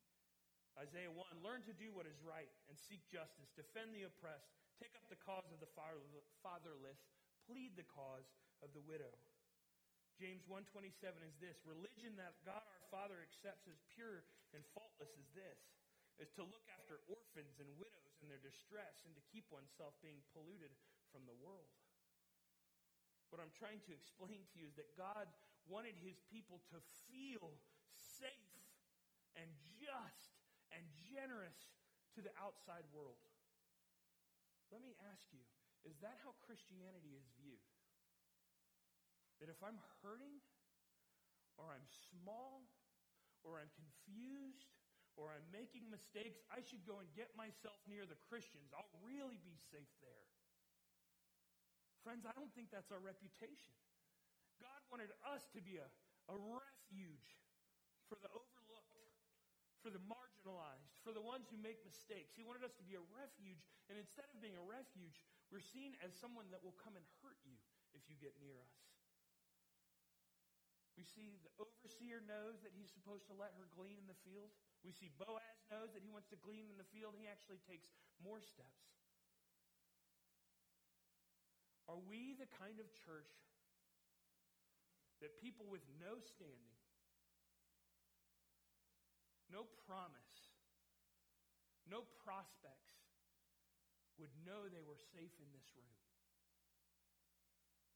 Isaiah 0.79 1.11
1 1.11 1.43
Learn 1.43 1.61
to 1.67 1.75
do 1.75 1.91
what 1.91 2.07
is 2.07 2.17
right 2.23 2.49
and 2.71 2.79
seek 2.79 3.03
justice. 3.11 3.51
Defend 3.53 3.91
the 3.91 4.07
oppressed. 4.07 4.47
Take 4.79 4.95
up 4.95 5.05
the 5.11 5.19
cause 5.19 5.49
of 5.51 5.59
the 5.59 5.69
fatherless. 5.75 7.01
Plead 7.49 7.75
the 7.75 7.87
cause 7.87 8.29
of 8.63 8.71
the 8.71 8.83
widow. 8.85 9.11
James 10.17 10.47
1:27 10.49 11.21
is 11.21 11.37
this 11.37 11.61
religion 11.61 12.17
that 12.17 12.41
God 12.41 12.63
our 12.65 12.83
Father 12.89 13.21
accepts 13.21 13.69
as 13.69 13.77
pure 13.93 14.25
and 14.53 14.65
faultless 14.73 15.13
is 15.13 15.29
this 15.37 15.61
is 16.17 16.33
to 16.33 16.41
look 16.41 16.65
after 16.73 16.97
orphans 17.05 17.61
and 17.61 17.69
widows 17.77 18.17
in 18.21 18.27
their 18.29 18.41
distress 18.41 19.05
and 19.05 19.13
to 19.13 19.21
keep 19.29 19.45
oneself 19.53 19.93
being 20.01 20.17
polluted 20.33 20.73
from 21.13 21.21
the 21.29 21.37
world. 21.37 21.69
What 23.29 23.37
I'm 23.37 23.53
trying 23.53 23.85
to 23.85 23.93
explain 23.93 24.41
to 24.49 24.55
you 24.57 24.65
is 24.65 24.75
that 24.81 24.97
God 24.97 25.29
wanted 25.69 25.93
his 26.01 26.17
people 26.31 26.63
to 26.73 26.81
feel 27.05 27.53
safe 28.17 28.53
and 29.37 29.47
just 29.77 30.33
and 30.73 30.83
generous 31.13 31.57
to 32.17 32.19
the 32.25 32.33
outside 32.41 32.83
world. 32.89 33.21
Let 34.73 34.83
me 34.83 34.97
ask 35.13 35.23
you, 35.31 35.41
is 35.87 35.95
that 36.03 36.19
how 36.25 36.35
Christianity 36.43 37.15
is 37.15 37.23
viewed? 37.39 37.63
That 39.39 39.47
if 39.47 39.61
I'm 39.61 39.79
hurting, 40.01 40.41
or 41.55 41.71
I'm 41.71 41.85
small, 42.09 42.65
or 43.45 43.61
I'm 43.61 43.71
confused, 43.77 44.67
or 45.15 45.31
I'm 45.31 45.45
making 45.53 45.87
mistakes, 45.87 46.41
I 46.49 46.61
should 46.65 46.83
go 46.83 46.99
and 46.99 47.09
get 47.13 47.31
myself 47.37 47.77
near 47.87 48.03
the 48.05 48.17
Christians. 48.27 48.73
I'll 48.73 48.91
really 49.01 49.39
be 49.41 49.55
safe 49.69 49.89
there. 50.01 50.25
Friends, 52.05 52.25
I 52.25 52.33
don't 52.33 52.51
think 52.53 52.73
that's 52.73 52.91
our 52.91 53.01
reputation. 53.01 53.73
God 54.61 54.81
wanted 54.89 55.13
us 55.25 55.45
to 55.53 55.61
be 55.61 55.77
a, 55.77 55.87
a 56.33 56.35
refuge 56.35 57.29
for 58.07 58.17
the 58.19 58.31
overlooked, 58.31 59.03
for 59.83 59.91
the 59.91 60.01
marginalized, 60.07 60.99
for 61.03 61.11
the 61.11 61.23
ones 61.23 61.47
who 61.51 61.59
make 61.59 61.83
mistakes. 61.83 62.35
He 62.35 62.43
wanted 62.43 62.63
us 62.63 62.75
to 62.79 62.85
be 62.87 62.95
a 62.95 63.05
refuge, 63.11 63.63
and 63.91 63.99
instead 63.99 64.27
of 64.31 64.39
being 64.39 64.55
a 64.55 64.65
refuge, 64.65 65.21
we're 65.51 65.63
seen 65.63 65.95
as 66.03 66.15
someone 66.15 66.47
that 66.51 66.63
will 66.63 66.75
come 66.79 66.95
and 66.95 67.05
hurt 67.23 67.39
you 67.47 67.55
if 67.95 68.03
you 68.11 68.15
get 68.19 68.35
near 68.39 68.55
us. 68.59 68.75
We 70.97 71.05
see 71.05 71.37
the 71.45 71.53
overseer 71.61 72.25
knows 72.25 72.57
that 72.65 72.73
he's 72.73 72.89
supposed 72.89 73.29
to 73.29 73.35
let 73.37 73.53
her 73.53 73.69
glean 73.77 74.01
in 74.01 74.09
the 74.09 74.17
field. 74.25 74.49
We 74.81 74.89
see 74.89 75.13
Boaz 75.13 75.61
knows 75.69 75.93
that 75.93 76.01
he 76.01 76.09
wants 76.09 76.25
to 76.33 76.41
glean 76.41 76.73
in 76.73 76.77
the 76.81 76.89
field. 76.89 77.13
He 77.13 77.29
actually 77.29 77.61
takes 77.69 77.93
more 78.17 78.41
steps. 78.41 78.97
Are 81.85 82.01
we 82.01 82.33
the 82.33 82.49
kind 82.57 82.81
of 82.81 82.89
church 83.05 83.29
that 85.21 85.37
people 85.37 85.69
with 85.69 85.85
no 86.01 86.17
standing 86.17 86.75
no 89.51 89.67
promise, 89.87 90.51
no 91.87 92.03
prospects 92.23 92.97
would 94.17 94.33
know 94.43 94.65
they 94.67 94.83
were 94.83 94.99
safe 95.13 95.33
in 95.39 95.49
this 95.53 95.69
room. 95.77 95.95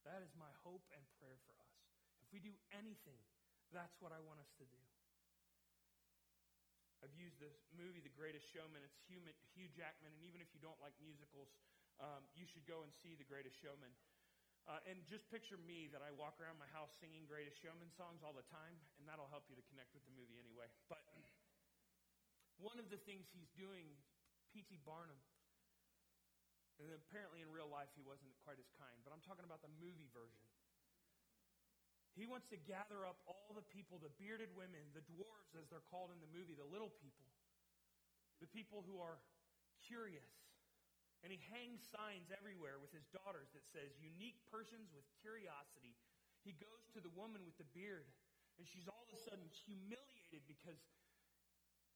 That 0.05 0.25
is 0.25 0.33
my 0.37 0.49
hope 0.65 0.85
and 0.93 1.03
prayer 1.21 1.37
for 1.45 1.53
us. 1.61 1.73
If 2.21 2.29
we 2.33 2.41
do 2.41 2.53
anything, 2.73 3.21
that's 3.73 3.97
what 4.01 4.13
I 4.13 4.21
want 4.21 4.41
us 4.41 4.49
to 4.61 4.65
do. 4.65 4.81
I've 7.01 7.13
used 7.17 7.41
this 7.41 7.57
movie, 7.73 8.01
The 8.01 8.13
Greatest 8.13 8.45
Showman. 8.53 8.85
It's 8.85 9.01
Hugh 9.09 9.71
Jackman, 9.73 10.13
and 10.13 10.21
even 10.21 10.37
if 10.37 10.53
you 10.53 10.61
don't 10.61 10.77
like 10.77 10.93
musicals, 11.01 11.49
um, 11.97 12.21
you 12.37 12.45
should 12.45 12.65
go 12.69 12.85
and 12.85 12.93
see 13.01 13.17
The 13.17 13.25
Greatest 13.25 13.57
Showman. 13.57 13.89
Uh, 14.69 14.77
and 14.85 15.01
just 15.09 15.25
picture 15.33 15.57
me 15.57 15.89
that 15.89 16.05
I 16.05 16.13
walk 16.13 16.37
around 16.37 16.61
my 16.61 16.69
house 16.69 16.93
singing 17.01 17.25
Greatest 17.25 17.57
Showman 17.57 17.89
songs 17.97 18.21
all 18.21 18.37
the 18.37 18.45
time, 18.53 18.77
and 19.01 19.09
that'll 19.09 19.29
help 19.33 19.49
you 19.49 19.57
to 19.57 19.65
connect 19.73 19.97
with 19.97 20.05
the 20.05 20.13
movie 20.13 20.37
anyway. 20.37 20.69
But 20.85 21.01
one 22.61 22.77
of 22.77 22.87
the 22.93 23.01
things 23.09 23.25
he's 23.33 23.49
doing, 23.57 23.89
P.T. 24.53 24.77
Barnum, 24.85 25.17
and 26.77 26.93
apparently 26.93 27.41
in 27.41 27.49
real 27.49 27.69
life 27.69 27.89
he 27.97 28.05
wasn't 28.05 28.33
quite 28.45 28.61
as 28.61 28.69
kind, 28.77 28.97
but 29.01 29.13
I'm 29.13 29.21
talking 29.21 29.45
about 29.45 29.65
the 29.65 29.73
movie 29.81 30.09
version. 30.13 30.45
He 32.13 32.27
wants 32.27 32.49
to 32.51 32.59
gather 32.67 33.07
up 33.07 33.23
all 33.23 33.55
the 33.55 33.65
people, 33.71 33.97
the 33.97 34.11
bearded 34.19 34.51
women, 34.51 34.83
the 34.91 35.05
dwarves, 35.07 35.55
as 35.55 35.71
they're 35.71 35.85
called 35.87 36.11
in 36.11 36.19
the 36.19 36.29
movie, 36.29 36.53
the 36.53 36.67
little 36.67 36.91
people, 36.99 37.29
the 38.43 38.51
people 38.51 38.83
who 38.83 38.99
are 38.99 39.21
curious. 39.79 40.27
And 41.23 41.29
he 41.29 41.39
hangs 41.53 41.85
signs 41.85 42.33
everywhere 42.33 42.81
with 42.81 42.91
his 42.91 43.05
daughters 43.13 43.53
that 43.53 43.63
says, 43.69 43.93
unique 44.01 44.41
persons 44.49 44.89
with 44.91 45.05
curiosity. 45.21 45.93
He 46.41 46.57
goes 46.57 46.89
to 46.97 46.99
the 46.99 47.13
woman 47.13 47.45
with 47.45 47.55
the 47.61 47.69
beard, 47.77 48.09
and 48.57 48.65
she's 48.65 48.89
all 48.89 49.05
of 49.05 49.13
a 49.13 49.21
sudden 49.21 49.45
humiliated 49.53 50.43
because 50.49 50.81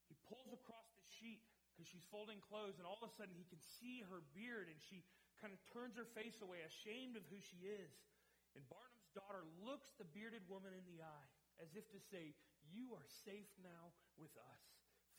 he 0.09 0.15
pulls 0.29 0.53
across 0.53 0.89
the 0.95 1.05
sheet 1.19 1.41
because 1.75 1.91
she's 1.91 2.07
folding 2.07 2.39
clothes, 2.39 2.79
and 2.79 2.87
all 2.87 2.97
of 3.01 3.07
a 3.07 3.13
sudden 3.19 3.35
he 3.35 3.43
can 3.47 3.59
see 3.59 4.05
her 4.07 4.23
beard, 4.31 4.71
and 4.71 4.79
she 4.79 5.03
kind 5.43 5.51
of 5.51 5.59
turns 5.75 5.99
her 5.99 6.07
face 6.15 6.39
away, 6.39 6.63
ashamed 6.63 7.19
of 7.19 7.27
who 7.27 7.43
she 7.43 7.67
is. 7.67 7.91
And 8.55 8.63
Barnum's 8.71 9.11
daughter 9.11 9.43
looks 9.59 9.91
the 9.99 10.07
bearded 10.07 10.47
woman 10.47 10.71
in 10.71 10.87
the 10.87 11.03
eye, 11.03 11.29
as 11.59 11.75
if 11.75 11.91
to 11.91 11.99
say, 11.99 12.31
You 12.71 12.95
are 12.95 13.03
safe 13.27 13.51
now 13.59 13.91
with 14.15 14.31
us. 14.39 14.63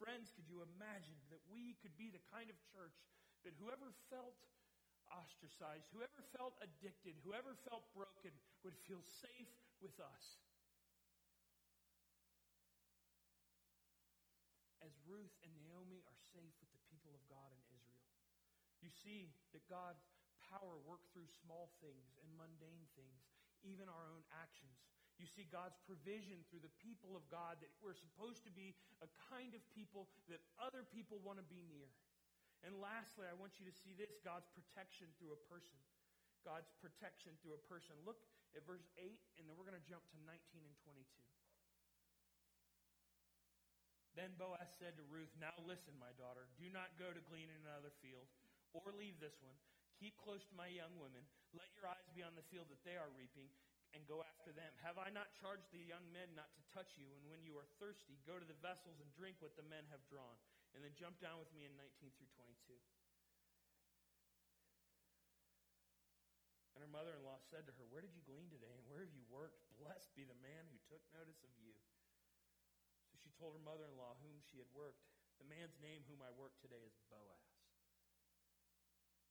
Friends, 0.00 0.32
could 0.32 0.48
you 0.48 0.64
imagine 0.64 1.20
that 1.28 1.44
we 1.52 1.76
could 1.84 1.92
be 2.00 2.08
the 2.08 2.24
kind 2.32 2.48
of 2.48 2.56
church 2.72 2.96
that 3.44 3.56
whoever 3.60 3.92
felt 4.08 4.36
ostracized, 5.12 5.88
whoever 5.92 6.20
felt 6.32 6.56
addicted, 6.64 7.16
whoever 7.20 7.56
felt 7.68 7.84
broken 7.92 8.32
would 8.64 8.76
feel 8.88 9.04
safe 9.20 9.52
with 9.80 9.96
us? 10.00 10.24
As 14.86 14.94
Ruth 15.02 15.34
and 15.42 15.50
Naomi 15.58 15.98
are 16.06 16.14
safe 16.30 16.54
with 16.62 16.70
the 16.70 16.86
people 16.86 17.10
of 17.10 17.18
God 17.26 17.50
in 17.50 17.58
Israel. 17.74 18.06
You 18.78 18.86
see 18.86 19.34
that 19.50 19.66
God's 19.66 20.06
power 20.46 20.78
work 20.86 21.02
through 21.10 21.26
small 21.42 21.74
things 21.82 22.14
and 22.22 22.30
mundane 22.38 22.86
things, 22.94 23.26
even 23.66 23.90
our 23.90 24.06
own 24.06 24.22
actions. 24.30 24.78
You 25.18 25.26
see 25.26 25.42
God's 25.50 25.74
provision 25.90 26.46
through 26.46 26.62
the 26.62 26.70
people 26.78 27.18
of 27.18 27.26
God 27.26 27.58
that 27.58 27.72
we're 27.82 27.98
supposed 27.98 28.46
to 28.46 28.52
be 28.54 28.78
a 29.02 29.10
kind 29.26 29.58
of 29.58 29.64
people 29.74 30.06
that 30.30 30.38
other 30.62 30.86
people 30.86 31.18
want 31.18 31.42
to 31.42 31.46
be 31.50 31.66
near. 31.66 31.90
And 32.62 32.78
lastly, 32.78 33.26
I 33.26 33.34
want 33.34 33.58
you 33.58 33.66
to 33.66 33.74
see 33.74 33.90
this 33.90 34.22
God's 34.22 34.46
protection 34.54 35.10
through 35.18 35.34
a 35.34 35.40
person. 35.50 35.74
God's 36.46 36.70
protection 36.78 37.34
through 37.42 37.58
a 37.58 37.62
person. 37.66 37.98
Look 38.06 38.22
at 38.54 38.62
verse 38.62 38.86
8, 38.94 39.18
and 39.42 39.50
then 39.50 39.58
we're 39.58 39.66
going 39.66 39.82
to 39.82 39.88
jump 39.90 40.06
to 40.14 40.18
19 40.22 40.62
and 40.62 40.76
22. 40.86 41.02
Then 44.16 44.32
Boaz 44.40 44.72
said 44.80 44.96
to 44.96 45.04
Ruth, 45.12 45.28
Now 45.36 45.52
listen, 45.68 45.92
my 46.00 46.10
daughter, 46.16 46.48
do 46.56 46.72
not 46.72 46.96
go 46.96 47.12
to 47.12 47.28
glean 47.28 47.52
in 47.52 47.60
another 47.68 47.92
field 48.00 48.24
or 48.72 48.88
leave 48.96 49.20
this 49.20 49.36
one. 49.44 49.54
Keep 50.00 50.16
close 50.16 50.40
to 50.48 50.56
my 50.56 50.72
young 50.72 50.96
women. 50.96 51.20
Let 51.52 51.68
your 51.76 51.84
eyes 51.92 52.08
be 52.16 52.24
on 52.24 52.32
the 52.32 52.44
field 52.48 52.72
that 52.72 52.80
they 52.80 52.96
are 52.96 53.12
reaping 53.12 53.52
and 53.92 54.08
go 54.08 54.24
after 54.24 54.56
them. 54.56 54.72
Have 54.80 54.96
I 54.96 55.12
not 55.12 55.36
charged 55.36 55.68
the 55.68 55.84
young 55.84 56.04
men 56.16 56.32
not 56.32 56.48
to 56.56 56.62
touch 56.72 56.96
you? 56.96 57.08
And 57.12 57.28
when 57.28 57.44
you 57.44 57.60
are 57.60 57.68
thirsty, 57.76 58.16
go 58.24 58.40
to 58.40 58.48
the 58.48 58.56
vessels 58.64 59.00
and 59.04 59.08
drink 59.12 59.40
what 59.44 59.56
the 59.56 59.68
men 59.68 59.84
have 59.92 60.04
drawn. 60.08 60.36
And 60.72 60.80
then 60.80 60.96
jump 60.96 61.20
down 61.20 61.36
with 61.40 61.52
me 61.52 61.68
in 61.68 61.72
19 61.76 62.12
through 62.16 62.32
22. 62.36 62.76
And 66.76 66.84
her 66.84 66.92
mother 66.92 67.16
in 67.16 67.24
law 67.24 67.40
said 67.48 67.64
to 67.64 67.72
her, 67.80 67.88
Where 67.88 68.04
did 68.04 68.12
you 68.12 68.20
glean 68.28 68.52
today, 68.52 68.68
and 68.68 68.84
where 68.84 69.00
have 69.00 69.16
you 69.16 69.24
worked? 69.32 69.64
Blessed 69.80 70.12
be 70.12 70.28
the 70.28 70.36
man 70.44 70.68
who 70.68 70.76
took 70.92 71.00
notice 71.16 71.40
of 71.40 71.48
you. 71.56 71.72
She 73.26 73.34
told 73.42 73.58
her 73.58 73.66
mother 73.66 73.90
in 73.90 73.98
law 73.98 74.14
whom 74.22 74.38
she 74.46 74.62
had 74.62 74.70
worked, 74.70 75.02
The 75.42 75.50
man's 75.50 75.74
name 75.82 76.06
whom 76.06 76.22
I 76.22 76.30
work 76.30 76.54
today 76.62 76.78
is 76.86 76.94
Boaz. 77.10 77.58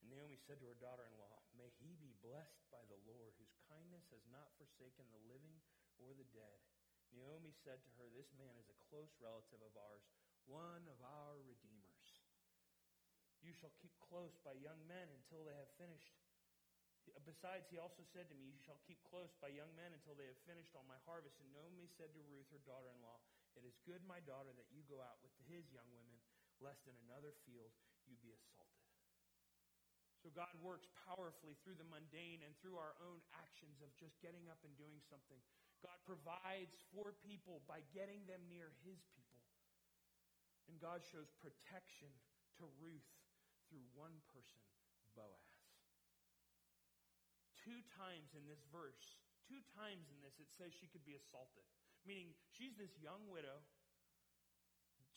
And 0.03 0.11
Naomi 0.11 0.35
said 0.35 0.59
to 0.59 0.67
her 0.67 0.75
daughter 0.75 1.07
in 1.07 1.15
law, 1.15 1.39
May 1.55 1.71
he 1.79 1.95
be 1.95 2.11
blessed 2.19 2.59
by 2.75 2.83
the 2.91 2.99
Lord, 3.07 3.39
whose 3.39 3.55
kindness 3.71 4.03
has 4.11 4.27
not 4.27 4.51
forsaken 4.59 5.07
the 5.15 5.23
living 5.31 5.63
or 5.95 6.11
the 6.11 6.27
dead. 6.35 6.59
Naomi 7.15 7.55
said 7.55 7.87
to 7.87 7.91
her, 7.95 8.11
This 8.11 8.35
man 8.35 8.59
is 8.59 8.67
a 8.67 8.81
close 8.91 9.15
relative 9.15 9.63
of 9.63 9.71
ours, 9.79 10.03
one 10.43 10.83
of 10.91 10.99
our 10.99 11.39
redeemers. 11.47 12.19
You 13.47 13.55
shall 13.55 13.71
keep 13.79 13.95
close 14.03 14.35
by 14.43 14.59
young 14.59 14.83
men 14.91 15.07
until 15.23 15.47
they 15.47 15.55
have 15.55 15.71
finished. 15.79 16.19
Besides, 17.23 17.71
he 17.71 17.79
also 17.79 18.03
said 18.11 18.27
to 18.27 18.35
me, 18.35 18.51
You 18.51 18.59
shall 18.59 18.81
keep 18.83 18.99
close 19.07 19.31
by 19.39 19.55
young 19.55 19.71
men 19.79 19.95
until 19.95 20.19
they 20.19 20.27
have 20.27 20.41
finished 20.43 20.75
all 20.75 20.83
my 20.83 20.99
harvest. 21.07 21.39
And 21.39 21.47
Naomi 21.55 21.87
said 21.95 22.11
to 22.11 22.21
Ruth, 22.27 22.51
her 22.51 22.59
daughter 22.67 22.91
in 22.91 22.99
law, 22.99 23.23
It 23.55 23.63
is 23.63 23.79
good, 23.87 24.03
my 24.03 24.19
daughter, 24.27 24.51
that 24.55 24.71
you 24.71 24.83
go 24.87 24.99
out 24.99 25.19
with 25.23 25.31
his 25.47 25.67
young 25.71 25.87
women, 25.95 26.19
lest 26.59 26.87
in 26.87 26.95
another 27.07 27.35
field 27.47 27.71
you 28.07 28.19
be 28.19 28.35
assaulted. 28.35 28.75
So 30.25 30.33
God 30.33 30.51
works 30.57 30.89
powerfully 31.05 31.53
through 31.61 31.77
the 31.77 31.85
mundane 31.85 32.41
and 32.41 32.57
through 32.57 32.81
our 32.81 32.97
own 33.05 33.21
actions 33.37 33.77
of 33.85 33.93
just 33.93 34.17
getting 34.25 34.49
up 34.49 34.57
and 34.65 34.73
doing 34.73 34.97
something. 35.05 35.37
God 35.85 36.01
provides 36.01 36.81
for 36.89 37.13
people 37.21 37.61
by 37.69 37.85
getting 37.93 38.25
them 38.25 38.41
near 38.49 38.73
his 38.81 39.05
people. 39.13 39.37
And 40.65 40.81
God 40.81 41.05
shows 41.05 41.29
protection 41.37 42.09
to 42.57 42.65
Ruth 42.81 43.05
through 43.69 43.85
one 43.93 44.17
person, 44.33 44.65
Boaz. 45.13 45.61
Two 47.61 47.85
times 47.93 48.33
in 48.33 48.49
this 48.49 48.65
verse, 48.73 49.21
two 49.45 49.61
times 49.77 50.09
in 50.09 50.17
this, 50.25 50.41
it 50.41 50.49
says 50.57 50.73
she 50.73 50.89
could 50.89 51.05
be 51.05 51.17
assaulted. 51.17 51.65
Meaning, 52.05 52.37
she's 52.53 52.77
this 52.77 52.93
young 53.01 53.25
widow. 53.27 53.59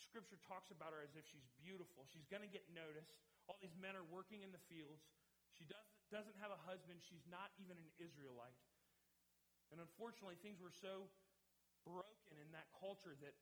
Scripture 0.01 0.41
talks 0.41 0.73
about 0.73 0.97
her 0.97 1.05
as 1.05 1.13
if 1.15 1.29
she's 1.29 1.45
beautiful. 1.61 2.09
She's 2.09 2.25
going 2.33 2.43
to 2.43 2.49
get 2.49 2.65
noticed. 2.73 3.13
All 3.45 3.61
these 3.61 3.77
men 3.77 3.93
are 3.93 4.05
working 4.09 4.41
in 4.41 4.51
the 4.51 4.63
fields. 4.73 5.05
She 5.53 5.69
does, 5.69 5.85
doesn't 6.09 6.37
have 6.41 6.49
a 6.49 6.61
husband. 6.65 7.05
She's 7.05 7.29
not 7.29 7.53
even 7.61 7.77
an 7.77 7.91
Israelite. 8.01 8.57
And 9.69 9.85
unfortunately, 9.85 10.41
things 10.41 10.61
were 10.65 10.73
so 10.73 11.13
broken 11.85 12.41
in 12.41 12.49
that 12.57 12.73
culture 12.73 13.13
that 13.21 13.37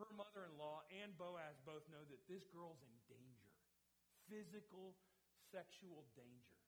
her 0.00 0.08
mother 0.16 0.48
in 0.48 0.58
law 0.58 0.82
and 0.90 1.14
Boaz 1.14 1.60
both 1.62 1.86
know 1.86 2.02
that 2.10 2.26
this 2.26 2.48
girl's 2.50 2.82
in 2.82 2.94
danger 3.06 3.52
physical, 4.30 4.94
sexual 5.50 6.06
danger. 6.14 6.61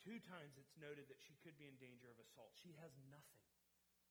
Two 0.00 0.16
times 0.24 0.56
it's 0.56 0.76
noted 0.80 1.08
that 1.12 1.20
she 1.20 1.36
could 1.44 1.60
be 1.60 1.68
in 1.68 1.76
danger 1.76 2.08
of 2.08 2.16
assault. 2.16 2.56
She 2.56 2.72
has 2.80 2.92
nothing. 3.12 3.44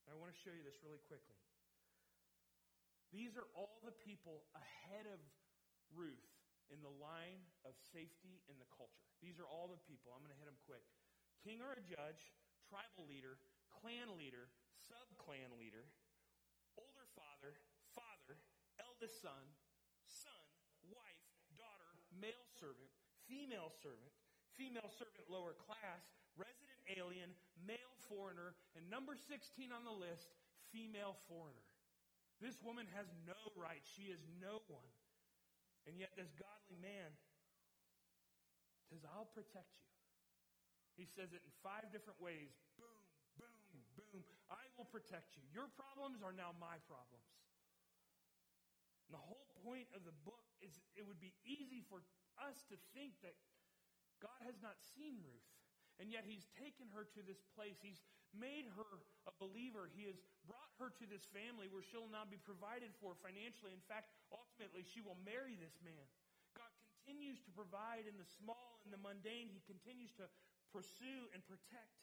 And 0.06 0.14
I 0.14 0.16
want 0.18 0.30
to 0.30 0.38
show 0.38 0.54
you 0.54 0.62
this 0.62 0.82
really 0.86 1.02
quickly. 1.10 1.38
These 3.10 3.34
are 3.34 3.50
all 3.58 3.82
the 3.82 3.96
people 4.06 4.46
ahead 4.54 5.10
of 5.10 5.18
Ruth 5.90 6.30
in 6.70 6.86
the 6.86 6.94
line 7.02 7.42
of 7.66 7.74
safety 7.90 8.46
in 8.46 8.62
the 8.62 8.70
culture. 8.70 9.10
These 9.18 9.42
are 9.42 9.50
all 9.50 9.66
the 9.66 9.82
people. 9.90 10.14
I'm 10.14 10.22
going 10.22 10.34
to 10.34 10.38
hit 10.38 10.46
them 10.46 10.62
quick. 10.70 10.86
King 11.42 11.66
or 11.66 11.74
a 11.74 11.82
judge, 11.82 12.30
tribal 12.70 13.10
leader, 13.10 13.42
clan 13.74 14.14
leader, 14.14 14.54
sub 14.70 15.10
clan 15.18 15.58
leader, 15.58 15.90
older 16.78 17.10
father, 17.18 17.58
father, 17.98 18.38
eldest 18.78 19.18
son, 19.26 19.58
son, 20.06 20.46
wife, 20.86 21.26
daughter, 21.58 21.98
male 22.14 22.46
servant, 22.62 22.94
female 23.26 23.74
servant, 23.82 24.14
female 24.60 24.92
servant 25.00 25.24
lower 25.32 25.56
class, 25.56 26.04
resident 26.36 26.84
alien, 27.00 27.32
male 27.64 27.96
foreigner, 28.12 28.60
and 28.76 28.84
number 28.92 29.16
16 29.16 29.72
on 29.72 29.88
the 29.88 29.96
list, 29.96 30.28
female 30.76 31.16
foreigner. 31.32 31.64
This 32.44 32.60
woman 32.60 32.84
has 32.92 33.08
no 33.24 33.40
rights. 33.56 33.88
She 33.96 34.12
is 34.12 34.20
no 34.44 34.60
one. 34.68 34.92
And 35.88 35.96
yet, 35.96 36.12
this 36.20 36.32
godly 36.36 36.80
man 36.84 37.16
says, 38.92 39.04
I'll 39.08 39.32
protect 39.32 39.72
you. 39.80 39.88
He 41.00 41.08
says 41.08 41.32
it 41.32 41.40
in 41.40 41.52
five 41.64 41.88
different 41.96 42.20
ways 42.20 42.52
boom, 42.76 43.00
boom, 43.40 43.56
boom. 43.96 44.24
I 44.52 44.60
will 44.76 44.88
protect 44.88 45.40
you. 45.40 45.44
Your 45.56 45.72
problems 45.80 46.20
are 46.20 46.36
now 46.36 46.52
my 46.60 46.76
problems. 46.92 47.32
And 49.08 49.16
the 49.16 49.24
whole 49.24 49.48
point 49.64 49.88
of 49.96 50.04
the 50.04 50.16
book 50.28 50.44
is 50.60 50.76
it 51.00 51.08
would 51.08 51.24
be 51.24 51.32
easy 51.48 51.82
for 51.88 52.04
us 52.44 52.62
to 52.68 52.76
think 52.92 53.16
that 53.24 53.34
God 54.24 54.42
has 54.46 54.60
not 54.60 54.80
seen 54.96 55.20
Ruth. 55.24 55.50
And 56.00 56.08
yet 56.08 56.24
he's 56.24 56.48
taken 56.56 56.88
her 56.96 57.04
to 57.04 57.22
this 57.28 57.44
place. 57.60 57.76
He's 57.84 58.00
made 58.32 58.72
her 58.80 59.04
a 59.28 59.34
believer. 59.36 59.92
He 59.92 60.08
has 60.08 60.16
brought 60.48 60.72
her 60.80 60.96
to 60.96 61.06
this 61.10 61.28
family 61.36 61.68
where 61.68 61.84
she'll 61.84 62.08
now 62.08 62.24
be 62.24 62.40
provided 62.40 62.96
for 63.04 63.20
financially. 63.20 63.76
In 63.76 63.84
fact, 63.84 64.16
ultimately, 64.32 64.88
she 64.88 65.04
will 65.04 65.20
marry 65.28 65.60
this 65.60 65.76
man. 65.84 66.06
God 66.56 66.72
continues 66.80 67.44
to 67.44 67.52
provide 67.52 68.08
in 68.08 68.16
the 68.16 68.28
small 68.40 68.80
and 68.88 68.96
the 68.96 69.02
mundane. 69.02 69.52
He 69.52 69.60
continues 69.68 70.16
to 70.24 70.32
pursue 70.72 71.28
and 71.36 71.44
protect. 71.44 72.00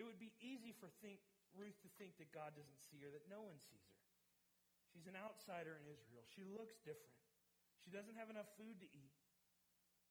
It 0.00 0.08
would 0.08 0.18
be 0.18 0.34
easy 0.42 0.74
for 0.74 0.90
think, 0.98 1.22
Ruth 1.52 1.76
to 1.84 1.90
think 2.00 2.16
that 2.16 2.32
God 2.32 2.56
doesn't 2.56 2.80
see 2.90 2.98
her, 3.04 3.12
that 3.12 3.28
no 3.28 3.44
one 3.44 3.60
sees 3.60 3.86
her. 3.86 4.02
She's 4.90 5.06
an 5.06 5.16
outsider 5.20 5.76
in 5.78 5.84
Israel. 5.84 6.24
She 6.32 6.42
looks 6.44 6.80
different. 6.80 7.16
She 7.84 7.92
doesn't 7.92 8.16
have 8.16 8.32
enough 8.32 8.48
food 8.56 8.80
to 8.80 8.88
eat. 8.92 9.11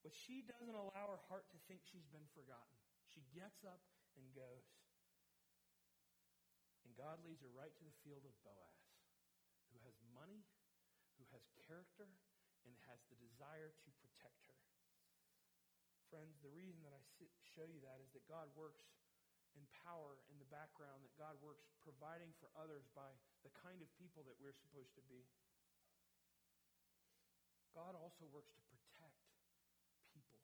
But 0.01 0.17
she 0.17 0.41
doesn't 0.41 0.73
allow 0.73 1.13
her 1.13 1.21
heart 1.29 1.45
to 1.53 1.59
think 1.69 1.85
she's 1.85 2.09
been 2.09 2.25
forgotten. 2.33 2.77
She 3.05 3.21
gets 3.37 3.61
up 3.61 3.81
and 4.17 4.25
goes. 4.33 4.65
And 6.85 6.97
God 6.97 7.21
leads 7.21 7.45
her 7.45 7.53
right 7.53 7.71
to 7.71 7.85
the 7.85 7.95
field 8.01 8.25
of 8.25 8.33
Boaz, 8.41 8.81
who 9.71 9.77
has 9.85 9.95
money, 10.11 10.41
who 11.21 11.25
has 11.31 11.45
character, 11.69 12.09
and 12.65 12.73
has 12.89 12.99
the 13.09 13.17
desire 13.21 13.73
to 13.85 13.89
protect 14.01 14.41
her. 14.49 14.57
Friends, 16.09 16.41
the 16.43 16.51
reason 16.51 16.81
that 16.83 16.91
I 16.91 17.01
show 17.55 17.63
you 17.63 17.79
that 17.85 18.01
is 18.03 18.11
that 18.17 18.27
God 18.27 18.51
works 18.57 18.83
in 19.55 19.63
power 19.83 20.19
in 20.31 20.39
the 20.39 20.47
background, 20.47 21.03
that 21.03 21.15
God 21.19 21.35
works 21.43 21.67
providing 21.83 22.31
for 22.39 22.51
others 22.55 22.87
by 22.95 23.11
the 23.43 23.51
kind 23.55 23.79
of 23.83 23.87
people 23.99 24.23
that 24.27 24.35
we're 24.39 24.55
supposed 24.55 24.95
to 24.95 25.03
be. 25.07 25.23
God 27.71 27.95
also 27.95 28.27
works 28.31 28.51
to 28.55 28.63
protect 28.67 29.15
people. 30.11 30.43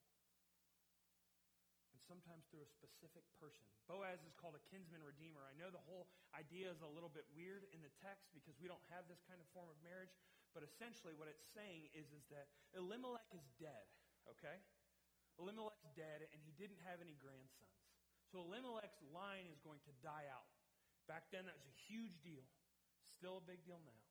And 1.92 1.97
sometimes 2.08 2.48
through 2.48 2.64
a 2.64 2.72
specific 2.72 3.28
person. 3.38 3.68
Boaz 3.86 4.24
is 4.24 4.34
called 4.40 4.56
a 4.56 4.64
kinsman 4.72 5.04
redeemer. 5.04 5.44
I 5.44 5.54
know 5.60 5.68
the 5.68 5.84
whole 5.84 6.08
idea 6.32 6.72
is 6.72 6.80
a 6.80 6.90
little 6.90 7.12
bit 7.12 7.28
weird 7.36 7.68
in 7.76 7.84
the 7.84 7.92
text 8.00 8.32
because 8.32 8.56
we 8.58 8.72
don't 8.72 8.82
have 8.88 9.06
this 9.12 9.20
kind 9.28 9.38
of 9.44 9.48
form 9.52 9.68
of 9.68 9.78
marriage, 9.84 10.16
but 10.56 10.64
essentially 10.64 11.14
what 11.14 11.28
it's 11.28 11.44
saying 11.52 11.92
is, 11.92 12.08
is 12.16 12.24
that 12.32 12.48
Elimelech 12.74 13.28
is 13.36 13.44
dead, 13.60 13.86
okay? 14.32 14.58
Elimelech's 15.38 15.86
dead, 15.94 16.26
and 16.34 16.40
he 16.42 16.56
didn't 16.58 16.82
have 16.88 17.04
any 17.04 17.14
grandsons. 17.20 17.76
So 18.32 18.44
Elimelech's 18.44 19.00
line 19.14 19.48
is 19.52 19.60
going 19.62 19.84
to 19.86 19.94
die 20.02 20.28
out. 20.32 20.50
Back 21.06 21.32
then, 21.32 21.48
that 21.48 21.56
was 21.56 21.68
a 21.68 21.78
huge 21.88 22.20
deal. 22.20 22.44
Still 23.00 23.40
a 23.40 23.46
big 23.46 23.64
deal 23.64 23.80
now. 23.88 24.02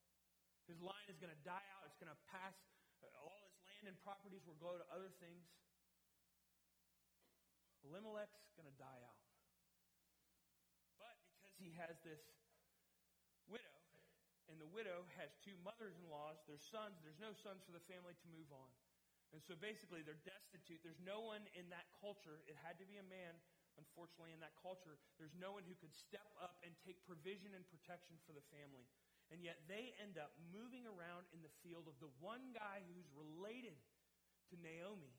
His 0.65 0.81
line 0.81 1.07
is 1.13 1.21
going 1.21 1.31
to 1.31 1.43
die 1.45 1.67
out. 1.77 1.85
It's 1.85 2.01
going 2.01 2.11
to 2.11 2.23
pass. 2.33 2.57
Uh, 3.05 3.13
all 3.21 3.37
his 3.45 3.55
land 3.69 3.93
and 3.93 3.97
properties 4.01 4.43
will 4.49 4.59
go 4.59 4.81
to 4.81 4.87
other 4.89 5.13
things. 5.21 5.45
Elimelech's 7.87 8.51
going 8.59 8.67
to 8.67 8.79
die 8.79 9.03
out. 9.07 9.23
But 10.99 11.15
because 11.39 11.55
he 11.57 11.71
has 11.79 11.95
this 12.03 12.23
widow, 13.47 13.77
and 14.51 14.59
the 14.59 14.71
widow 14.71 15.07
has 15.19 15.35
two 15.43 15.55
mothers 15.63 15.95
in 15.99 16.07
laws, 16.11 16.43
there's 16.47 16.67
sons, 16.67 16.99
there's 17.03 17.23
no 17.23 17.35
sons 17.35 17.63
for 17.63 17.75
the 17.75 17.83
family 17.87 18.15
to 18.19 18.29
move 18.35 18.51
on. 18.51 18.71
And 19.35 19.43
so 19.43 19.59
basically, 19.59 20.07
they're 20.07 20.23
destitute. 20.23 20.83
There's 20.87 21.03
no 21.03 21.19
one 21.19 21.43
in 21.59 21.67
that 21.75 21.91
culture. 21.99 22.47
It 22.47 22.55
had 22.63 22.79
to 22.79 22.87
be 22.87 23.03
a 23.03 23.07
man, 23.07 23.35
unfortunately, 23.75 24.31
in 24.31 24.43
that 24.43 24.55
culture. 24.63 25.03
There's 25.19 25.35
no 25.35 25.51
one 25.51 25.67
who 25.67 25.75
could 25.83 25.91
step 25.91 26.31
up 26.39 26.63
and 26.63 26.71
take 26.87 27.03
provision 27.03 27.51
and 27.59 27.67
protection 27.67 28.15
for 28.23 28.31
the 28.31 28.47
family. 28.55 28.87
And 29.35 29.43
yet 29.43 29.67
they 29.67 29.91
end 29.99 30.15
up 30.23 30.39
moving 30.55 30.87
around 30.87 31.27
in 31.35 31.43
the 31.43 31.51
field 31.67 31.91
of 31.91 31.99
the 31.99 32.11
one 32.23 32.55
guy 32.55 32.87
who's 32.87 33.11
related 33.19 33.75
to 34.51 34.55
Naomi 34.63 35.11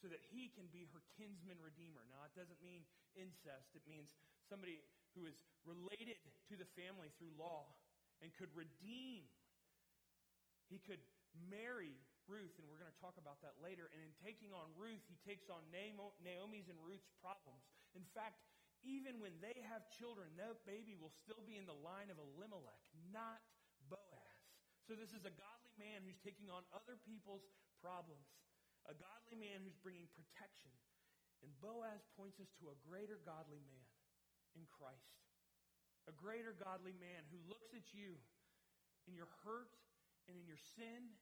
so 0.00 0.08
that 0.12 0.20
he 0.28 0.52
can 0.52 0.68
be 0.70 0.84
her 0.92 1.02
kinsman 1.16 1.56
redeemer. 1.60 2.04
Now, 2.12 2.24
it 2.28 2.34
doesn't 2.36 2.60
mean 2.60 2.84
incest, 3.16 3.72
it 3.72 3.84
means 3.88 4.12
somebody 4.46 4.80
who 5.16 5.24
is 5.24 5.40
related 5.64 6.20
to 6.52 6.54
the 6.54 6.68
family 6.76 7.08
through 7.16 7.32
law 7.40 7.72
and 8.20 8.28
could 8.36 8.52
redeem. 8.52 9.24
He 10.68 10.82
could 10.82 11.00
marry 11.48 11.96
Ruth, 12.26 12.58
and 12.58 12.66
we're 12.66 12.80
going 12.82 12.92
to 12.92 13.02
talk 13.02 13.16
about 13.16 13.40
that 13.40 13.56
later. 13.62 13.88
And 13.94 14.02
in 14.02 14.12
taking 14.20 14.50
on 14.52 14.68
Ruth, 14.74 15.02
he 15.06 15.16
takes 15.22 15.48
on 15.48 15.62
Naomi's 15.72 16.68
and 16.68 16.78
Ruth's 16.82 17.08
problems. 17.22 17.64
In 17.94 18.04
fact, 18.12 18.42
even 18.84 19.18
when 19.22 19.32
they 19.40 19.56
have 19.66 19.88
children, 19.94 20.28
that 20.36 20.62
baby 20.68 20.98
will 20.98 21.14
still 21.24 21.40
be 21.48 21.56
in 21.56 21.64
the 21.64 21.76
line 21.80 22.12
of 22.12 22.20
Elimelech, 22.20 22.82
not 23.10 23.40
Boaz. 23.88 24.36
So 24.86 24.94
this 24.94 25.10
is 25.10 25.26
a 25.26 25.34
godly 25.34 25.74
man 25.80 26.06
who's 26.06 26.20
taking 26.22 26.46
on 26.46 26.62
other 26.70 26.94
people's 27.02 27.46
problems, 27.82 28.26
a 28.86 28.94
godly 28.94 29.36
man 29.38 29.62
who's 29.62 29.78
bringing 29.82 30.06
protection. 30.14 30.72
And 31.44 31.52
Boaz 31.60 32.02
points 32.16 32.40
us 32.40 32.50
to 32.62 32.72
a 32.72 32.76
greater 32.82 33.20
godly 33.22 33.60
man 33.62 33.86
in 34.56 34.64
Christ, 34.72 35.20
a 36.08 36.14
greater 36.16 36.56
godly 36.56 36.96
man 36.96 37.22
who 37.28 37.38
looks 37.46 37.70
at 37.76 37.92
you 37.92 38.16
in 39.06 39.14
your 39.14 39.28
hurt 39.44 39.70
and 40.26 40.34
in 40.34 40.46
your 40.48 40.58
sin 40.58 41.12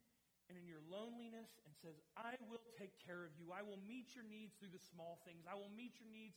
and 0.49 0.61
in 0.61 0.69
your 0.69 0.81
loneliness 0.87 1.49
and 1.65 1.73
says, 1.81 1.97
I 2.15 2.37
will 2.49 2.63
take 2.77 2.95
care 3.01 3.25
of 3.25 3.33
you. 3.41 3.51
I 3.51 3.65
will 3.65 3.81
meet 3.85 4.13
your 4.13 4.25
needs 4.25 4.55
through 4.61 4.73
the 4.73 4.85
small 4.93 5.21
things. 5.25 5.45
I 5.49 5.57
will 5.57 5.73
meet 5.73 5.97
your 6.01 6.09
needs 6.13 6.37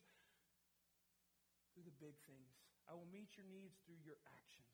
through 1.76 1.86
the 1.86 1.98
big 2.00 2.16
things. 2.26 2.52
I 2.88 2.96
will 2.96 3.08
meet 3.12 3.36
your 3.36 3.48
needs 3.52 3.76
through 3.84 4.00
your 4.02 4.18
actions. 4.32 4.68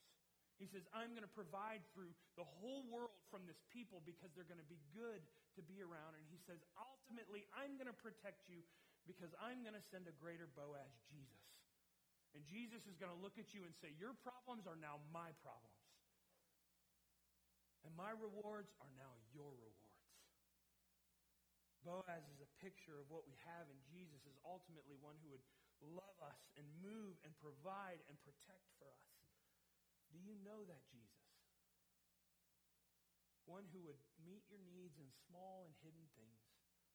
He 0.62 0.70
says, 0.70 0.86
I'm 0.94 1.18
going 1.18 1.26
to 1.26 1.36
provide 1.36 1.82
through 1.92 2.14
the 2.38 2.46
whole 2.46 2.86
world 2.88 3.12
from 3.34 3.44
this 3.50 3.58
people 3.74 4.06
because 4.06 4.30
they're 4.38 4.48
going 4.48 4.62
to 4.62 4.72
be 4.72 4.80
good 4.94 5.20
to 5.56 5.64
be 5.64 5.82
around. 5.82 6.18
And 6.18 6.26
he 6.28 6.38
says, 6.44 6.62
ultimately, 6.76 7.46
I'm 7.54 7.78
going 7.78 7.90
to 7.90 7.96
protect 7.96 8.50
you 8.50 8.62
because 9.06 9.36
I'm 9.40 9.62
going 9.62 9.76
to 9.76 9.86
send 9.92 10.08
a 10.08 10.16
greater 10.16 10.48
Boaz, 10.52 10.94
Jesus. 11.12 11.44
And 12.34 12.42
Jesus 12.50 12.90
is 12.90 12.98
going 12.98 13.14
to 13.14 13.22
look 13.22 13.38
at 13.38 13.54
you 13.54 13.62
and 13.62 13.74
say, 13.78 13.94
Your 14.02 14.18
problems 14.26 14.66
are 14.66 14.80
now 14.80 14.98
my 15.14 15.30
problems. 15.46 15.84
And 17.86 17.94
my 17.94 18.10
rewards 18.16 18.74
are 18.82 18.90
now 18.98 19.14
your 19.36 19.54
rewards. 19.54 19.84
Boaz 21.84 22.24
is 22.32 22.40
a 22.40 22.50
picture 22.64 22.96
of 22.96 23.12
what 23.12 23.28
we 23.28 23.36
have 23.44 23.68
in 23.68 23.78
Jesus, 23.92 24.24
is 24.24 24.40
ultimately 24.48 24.96
one 25.04 25.20
who 25.20 25.36
would 25.36 25.46
love 25.84 26.16
us 26.24 26.40
and 26.56 26.64
move 26.80 27.20
and 27.28 27.36
provide 27.44 28.00
and 28.08 28.16
protect 28.24 28.66
for 28.80 28.88
us. 28.88 29.12
Do 30.16 30.18
you 30.18 30.40
know 30.48 30.64
that 30.64 30.80
Jesus? 30.88 31.13
One 33.54 33.70
who 33.70 33.86
would 33.86 34.02
meet 34.26 34.42
your 34.50 34.66
needs 34.74 34.98
in 34.98 35.06
small 35.30 35.62
and 35.70 35.78
hidden 35.86 36.10
things. 36.18 36.42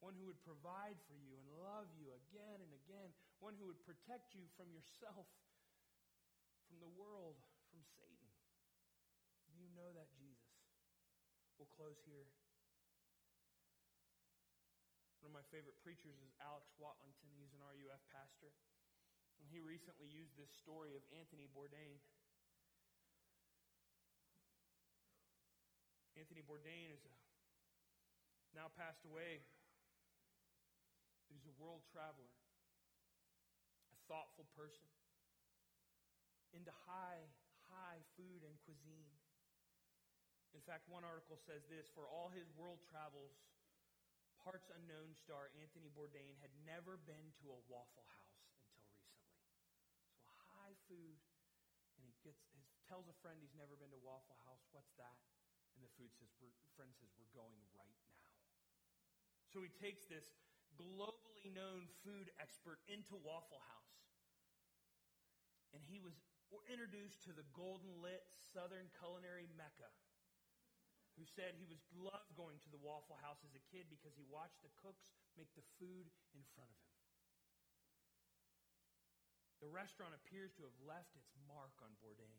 One 0.03 0.19
who 0.19 0.27
would 0.27 0.43
provide 0.43 0.99
for 1.07 1.15
you 1.15 1.39
and 1.39 1.47
love 1.55 1.87
you 1.95 2.11
again 2.11 2.59
and 2.59 2.75
again. 2.75 3.15
One 3.39 3.55
who 3.55 3.71
would 3.71 3.79
protect 3.87 4.35
you 4.35 4.43
from 4.59 4.75
yourself, 4.75 5.31
from 6.67 6.83
the 6.83 6.91
world, 6.99 7.39
from 7.71 7.87
Satan. 7.95 8.31
Do 9.47 9.55
you 9.55 9.71
know 9.71 9.95
that 9.95 10.11
Jesus? 10.19 10.59
We'll 11.63 11.71
close 11.79 12.03
here. 12.03 12.27
One 15.23 15.31
of 15.31 15.39
my 15.39 15.47
favorite 15.55 15.79
preachers 15.79 16.19
is 16.19 16.35
Alex 16.43 16.75
Watlington. 16.75 17.31
He's 17.39 17.55
an 17.55 17.63
RUF 17.63 18.03
pastor. 18.11 18.51
And 19.39 19.47
he 19.47 19.63
recently 19.63 20.11
used 20.11 20.35
this 20.35 20.51
story 20.59 20.99
of 20.99 21.07
Anthony 21.15 21.47
Bourdain. 21.55 22.03
Anthony 26.19 26.43
Bourdain 26.43 26.91
is 26.91 26.99
a, 27.07 27.13
now 28.51 28.67
passed 28.75 29.07
away. 29.07 29.39
He's 31.31 31.47
a 31.47 31.55
world 31.63 31.87
traveler, 31.95 32.35
a 33.95 33.99
thoughtful 34.11 34.51
person, 34.59 34.91
into 36.51 36.75
high, 36.91 37.23
high 37.71 38.03
food 38.19 38.43
and 38.43 38.59
cuisine. 38.67 39.15
In 40.59 40.65
fact, 40.67 40.91
one 40.91 41.07
article 41.07 41.39
says 41.39 41.63
this 41.71 41.87
For 41.95 42.11
all 42.11 42.35
his 42.35 42.51
world 42.59 42.83
travels, 42.91 43.39
parts 44.43 44.75
unknown 44.75 45.15
star 45.15 45.55
Anthony 45.55 45.87
Bourdain 45.95 46.35
had 46.43 46.51
never 46.67 46.99
been 46.99 47.31
to 47.45 47.55
a 47.55 47.59
Waffle 47.71 48.11
House 48.11 48.43
until 48.67 48.91
recently. 49.07 49.23
So 50.27 50.35
high 50.59 50.75
food, 50.91 51.23
and 51.95 52.03
he 52.03 52.11
gets 52.27 52.43
his, 52.59 52.67
tells 52.91 53.07
a 53.07 53.15
friend 53.23 53.39
he's 53.39 53.55
never 53.55 53.79
been 53.79 53.93
to 53.95 54.03
Waffle 54.03 54.41
House. 54.49 54.67
What's 54.75 54.91
that? 54.99 55.15
And 55.79 55.87
the 55.87 55.95
food 55.95 56.11
says, 56.19 56.27
friend 56.75 56.91
says, 56.99 57.15
we're 57.15 57.31
going 57.39 57.55
right 57.55 57.95
now. 58.03 58.19
So 59.47 59.63
he 59.63 59.71
takes 59.79 60.11
this 60.11 60.27
globally 60.75 61.55
known 61.55 61.87
food 62.03 62.35
expert 62.43 62.83
into 62.91 63.15
Waffle 63.15 63.63
House. 63.63 63.95
And 65.71 65.79
he 65.87 66.03
was 66.03 66.19
introduced 66.67 67.23
to 67.31 67.33
the 67.33 67.47
golden 67.55 67.95
lit 68.03 68.27
southern 68.43 68.91
culinary 68.99 69.47
mecca 69.55 69.87
who 71.15 71.23
said 71.23 71.55
he 71.55 71.67
was 71.71 71.79
loved 71.95 72.35
going 72.35 72.59
to 72.63 72.71
the 72.75 72.83
Waffle 72.83 73.19
House 73.23 73.43
as 73.47 73.55
a 73.55 73.63
kid 73.71 73.87
because 73.87 74.19
he 74.19 74.27
watched 74.27 74.63
the 74.67 74.75
cooks 74.83 75.07
make 75.39 75.51
the 75.55 75.67
food 75.79 76.11
in 76.35 76.43
front 76.59 76.71
of 76.71 76.79
him. 76.79 76.99
The 79.63 79.71
restaurant 79.71 80.15
appears 80.15 80.55
to 80.59 80.67
have 80.67 80.79
left 80.83 81.19
its 81.19 81.35
mark 81.51 81.75
on 81.83 81.95
Bourdain. 81.99 82.39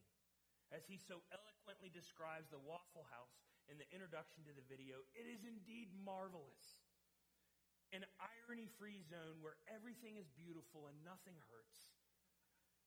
As 0.69 0.86
he 0.86 1.01
so 1.01 1.25
eloquently 1.34 1.89
describes 1.89 2.53
the 2.53 2.62
Waffle 2.62 3.10
House 3.10 3.41
in 3.65 3.82
the 3.82 3.89
introduction 3.89 4.45
to 4.45 4.53
the 4.53 4.65
video, 4.69 5.01
it 5.17 5.25
is 5.25 5.41
indeed 5.41 5.89
marvelous. 6.05 6.77
An 7.89 8.05
irony 8.21 8.69
free 8.77 9.01
zone 9.01 9.41
where 9.41 9.58
everything 9.65 10.21
is 10.21 10.29
beautiful 10.38 10.86
and 10.86 10.97
nothing 11.01 11.34
hurts. 11.49 11.89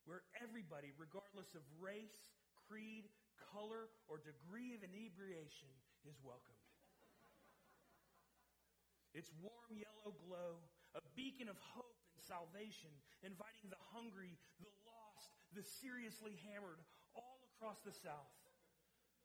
Where 0.07 0.23
everybody, 0.39 0.95
regardless 0.95 1.59
of 1.59 1.67
race, 1.83 2.23
creed, 2.55 3.11
color, 3.51 3.91
or 4.07 4.23
degree 4.23 4.79
of 4.79 4.87
inebriation, 4.87 5.71
is 6.07 6.15
welcomed. 6.23 6.63
Its 9.11 9.35
warm 9.43 9.75
yellow 9.75 10.15
glow, 10.23 10.63
a 10.95 11.03
beacon 11.19 11.51
of 11.51 11.59
hope 11.75 11.99
and 12.15 12.23
salvation, 12.23 12.95
inviting 13.27 13.75
the 13.75 13.85
hungry, 13.91 14.39
the 14.63 14.71
lost, 14.87 15.35
the 15.51 15.67
seriously 15.67 16.39
hammered 16.47 16.79
across 17.63 17.79
the 17.87 17.95
South 17.95 18.35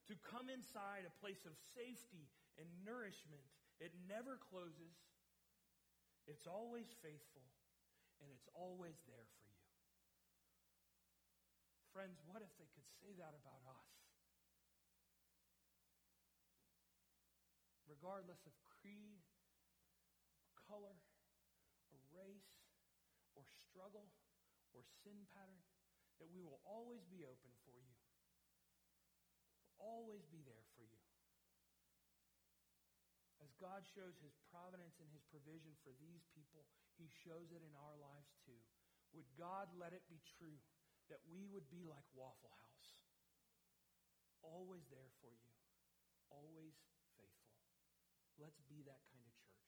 to 0.05 0.13
come 0.21 0.45
inside 0.45 1.09
a 1.09 1.17
place 1.17 1.41
of 1.49 1.57
safety 1.73 2.29
and 2.61 2.69
nourishment. 2.85 3.41
It 3.81 3.97
never 4.05 4.37
closes. 4.37 4.93
It's 6.29 6.45
always 6.45 6.85
faithful 7.01 7.41
and 8.21 8.29
it's 8.29 8.45
always 8.53 8.93
there 9.09 9.25
for 9.41 9.49
you. 9.49 9.65
Friends, 11.89 12.21
what 12.29 12.45
if 12.45 12.53
they 12.61 12.69
could 12.77 12.85
say 13.01 13.09
that 13.17 13.33
about 13.33 13.65
us? 13.73 13.89
Regardless 17.89 18.45
of 18.45 18.53
creed, 18.69 19.25
color, 20.69 20.93
or 21.89 21.97
race, 22.13 22.53
or 23.33 23.41
struggle 23.65 24.05
or 24.77 24.85
sin 25.01 25.25
pattern, 25.33 25.65
that 26.21 26.29
we 26.29 26.45
will 26.45 26.61
always 26.69 27.01
be 27.09 27.25
open. 27.25 27.49
Always 29.79 30.25
be 30.29 30.41
there 30.43 30.65
for 30.75 30.83
you. 30.83 31.01
As 33.41 33.53
God 33.61 33.85
shows 33.85 34.17
his 34.19 34.35
providence 34.51 34.99
and 34.99 35.09
his 35.13 35.23
provision 35.29 35.73
for 35.85 35.93
these 36.01 36.25
people, 36.35 36.65
he 36.97 37.07
shows 37.23 37.53
it 37.53 37.63
in 37.63 37.73
our 37.77 37.95
lives 37.97 38.33
too. 38.43 38.59
Would 39.15 39.29
God 39.39 39.71
let 39.77 39.93
it 39.93 40.03
be 40.11 40.19
true 40.37 40.59
that 41.07 41.23
we 41.31 41.47
would 41.47 41.69
be 41.71 41.85
like 41.87 42.03
Waffle 42.11 42.51
House? 42.51 42.89
Always 44.43 44.83
there 44.91 45.11
for 45.23 45.31
you, 45.31 45.51
always 46.29 46.75
faithful. 47.17 47.57
Let's 48.37 48.61
be 48.69 48.83
that 48.85 49.01
kind 49.09 49.25
of 49.25 49.33
church. 49.41 49.65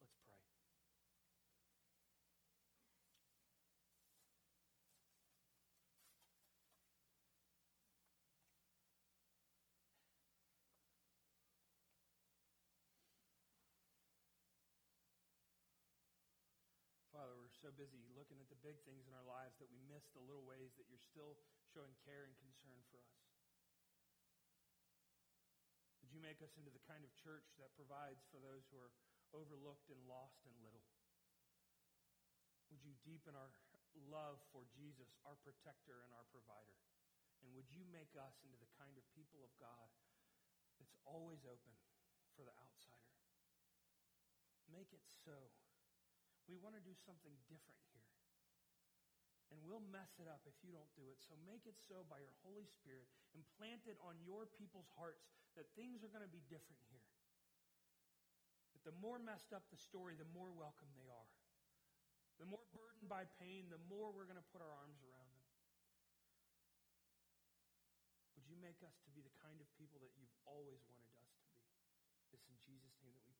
Let's 0.00 0.18
pray. 0.26 0.42
Father, 17.12 17.38
we're 17.38 17.51
so 17.62 17.70
busy 17.78 18.02
looking 18.18 18.42
at 18.42 18.50
the 18.50 18.58
big 18.58 18.74
things 18.82 19.06
in 19.06 19.14
our 19.14 19.22
lives 19.22 19.54
that 19.62 19.70
we 19.70 19.78
miss 19.86 20.02
the 20.10 20.26
little 20.26 20.42
ways 20.42 20.74
that 20.74 20.90
you're 20.90 20.98
still 20.98 21.38
showing 21.70 21.94
care 22.02 22.26
and 22.26 22.34
concern 22.42 22.82
for 22.90 22.98
us. 22.98 23.22
Would 26.02 26.10
you 26.10 26.18
make 26.18 26.42
us 26.42 26.58
into 26.58 26.74
the 26.74 26.82
kind 26.90 27.06
of 27.06 27.14
church 27.14 27.54
that 27.62 27.70
provides 27.78 28.26
for 28.34 28.42
those 28.42 28.66
who 28.74 28.82
are 28.82 28.90
overlooked 29.30 29.94
and 29.94 30.02
lost 30.10 30.42
and 30.42 30.58
little? 30.58 30.82
Would 32.74 32.82
you 32.82 32.98
deepen 33.06 33.38
our 33.38 33.54
love 34.10 34.42
for 34.50 34.66
Jesus, 34.74 35.14
our 35.22 35.38
protector 35.46 36.02
and 36.02 36.10
our 36.18 36.26
provider? 36.34 36.82
And 37.46 37.54
would 37.54 37.70
you 37.70 37.86
make 37.94 38.10
us 38.18 38.42
into 38.42 38.58
the 38.58 38.70
kind 38.74 38.98
of 38.98 39.06
people 39.14 39.46
of 39.46 39.54
God 39.62 39.86
that's 40.82 40.98
always 41.06 41.46
open 41.46 41.78
for 42.34 42.42
the 42.42 42.54
outsider? 42.58 43.14
Make 44.66 44.90
it 44.90 45.06
so. 45.06 45.38
We 46.50 46.58
want 46.58 46.74
to 46.74 46.82
do 46.82 46.94
something 47.06 47.32
different 47.46 47.80
here. 47.92 48.08
And 49.52 49.60
we'll 49.68 49.84
mess 49.92 50.16
it 50.16 50.26
up 50.26 50.40
if 50.48 50.56
you 50.64 50.72
don't 50.72 50.88
do 50.96 51.04
it. 51.12 51.20
So 51.20 51.36
make 51.44 51.68
it 51.68 51.76
so 51.76 52.08
by 52.08 52.24
your 52.24 52.32
Holy 52.40 52.64
Spirit 52.64 53.04
and 53.36 53.44
plant 53.60 53.84
it 53.84 54.00
on 54.00 54.16
your 54.24 54.48
people's 54.56 54.88
hearts 54.96 55.28
that 55.60 55.68
things 55.76 56.00
are 56.00 56.08
going 56.08 56.24
to 56.24 56.32
be 56.32 56.40
different 56.48 56.80
here. 56.88 57.04
That 58.72 58.88
the 58.88 58.96
more 59.04 59.20
messed 59.20 59.52
up 59.52 59.68
the 59.68 59.76
story, 59.76 60.16
the 60.16 60.28
more 60.32 60.48
welcome 60.56 60.88
they 60.96 61.08
are. 61.12 61.32
The 62.40 62.48
more 62.48 62.64
burdened 62.72 63.12
by 63.12 63.28
pain, 63.36 63.68
the 63.68 63.82
more 63.92 64.08
we're 64.08 64.26
going 64.26 64.40
to 64.40 64.50
put 64.50 64.64
our 64.64 64.72
arms 64.72 65.04
around 65.04 65.28
them. 65.36 65.46
Would 68.40 68.48
you 68.48 68.56
make 68.58 68.80
us 68.82 68.96
to 69.04 69.10
be 69.12 69.20
the 69.20 69.36
kind 69.44 69.60
of 69.60 69.68
people 69.76 70.00
that 70.00 70.10
you've 70.16 70.32
always 70.48 70.80
wanted 70.88 71.12
us 71.20 71.28
to 71.28 71.44
be? 71.44 71.54
It's 72.32 72.48
in 72.48 72.56
Jesus' 72.64 72.96
name 73.04 73.12
that 73.14 73.22
we. 73.28 73.31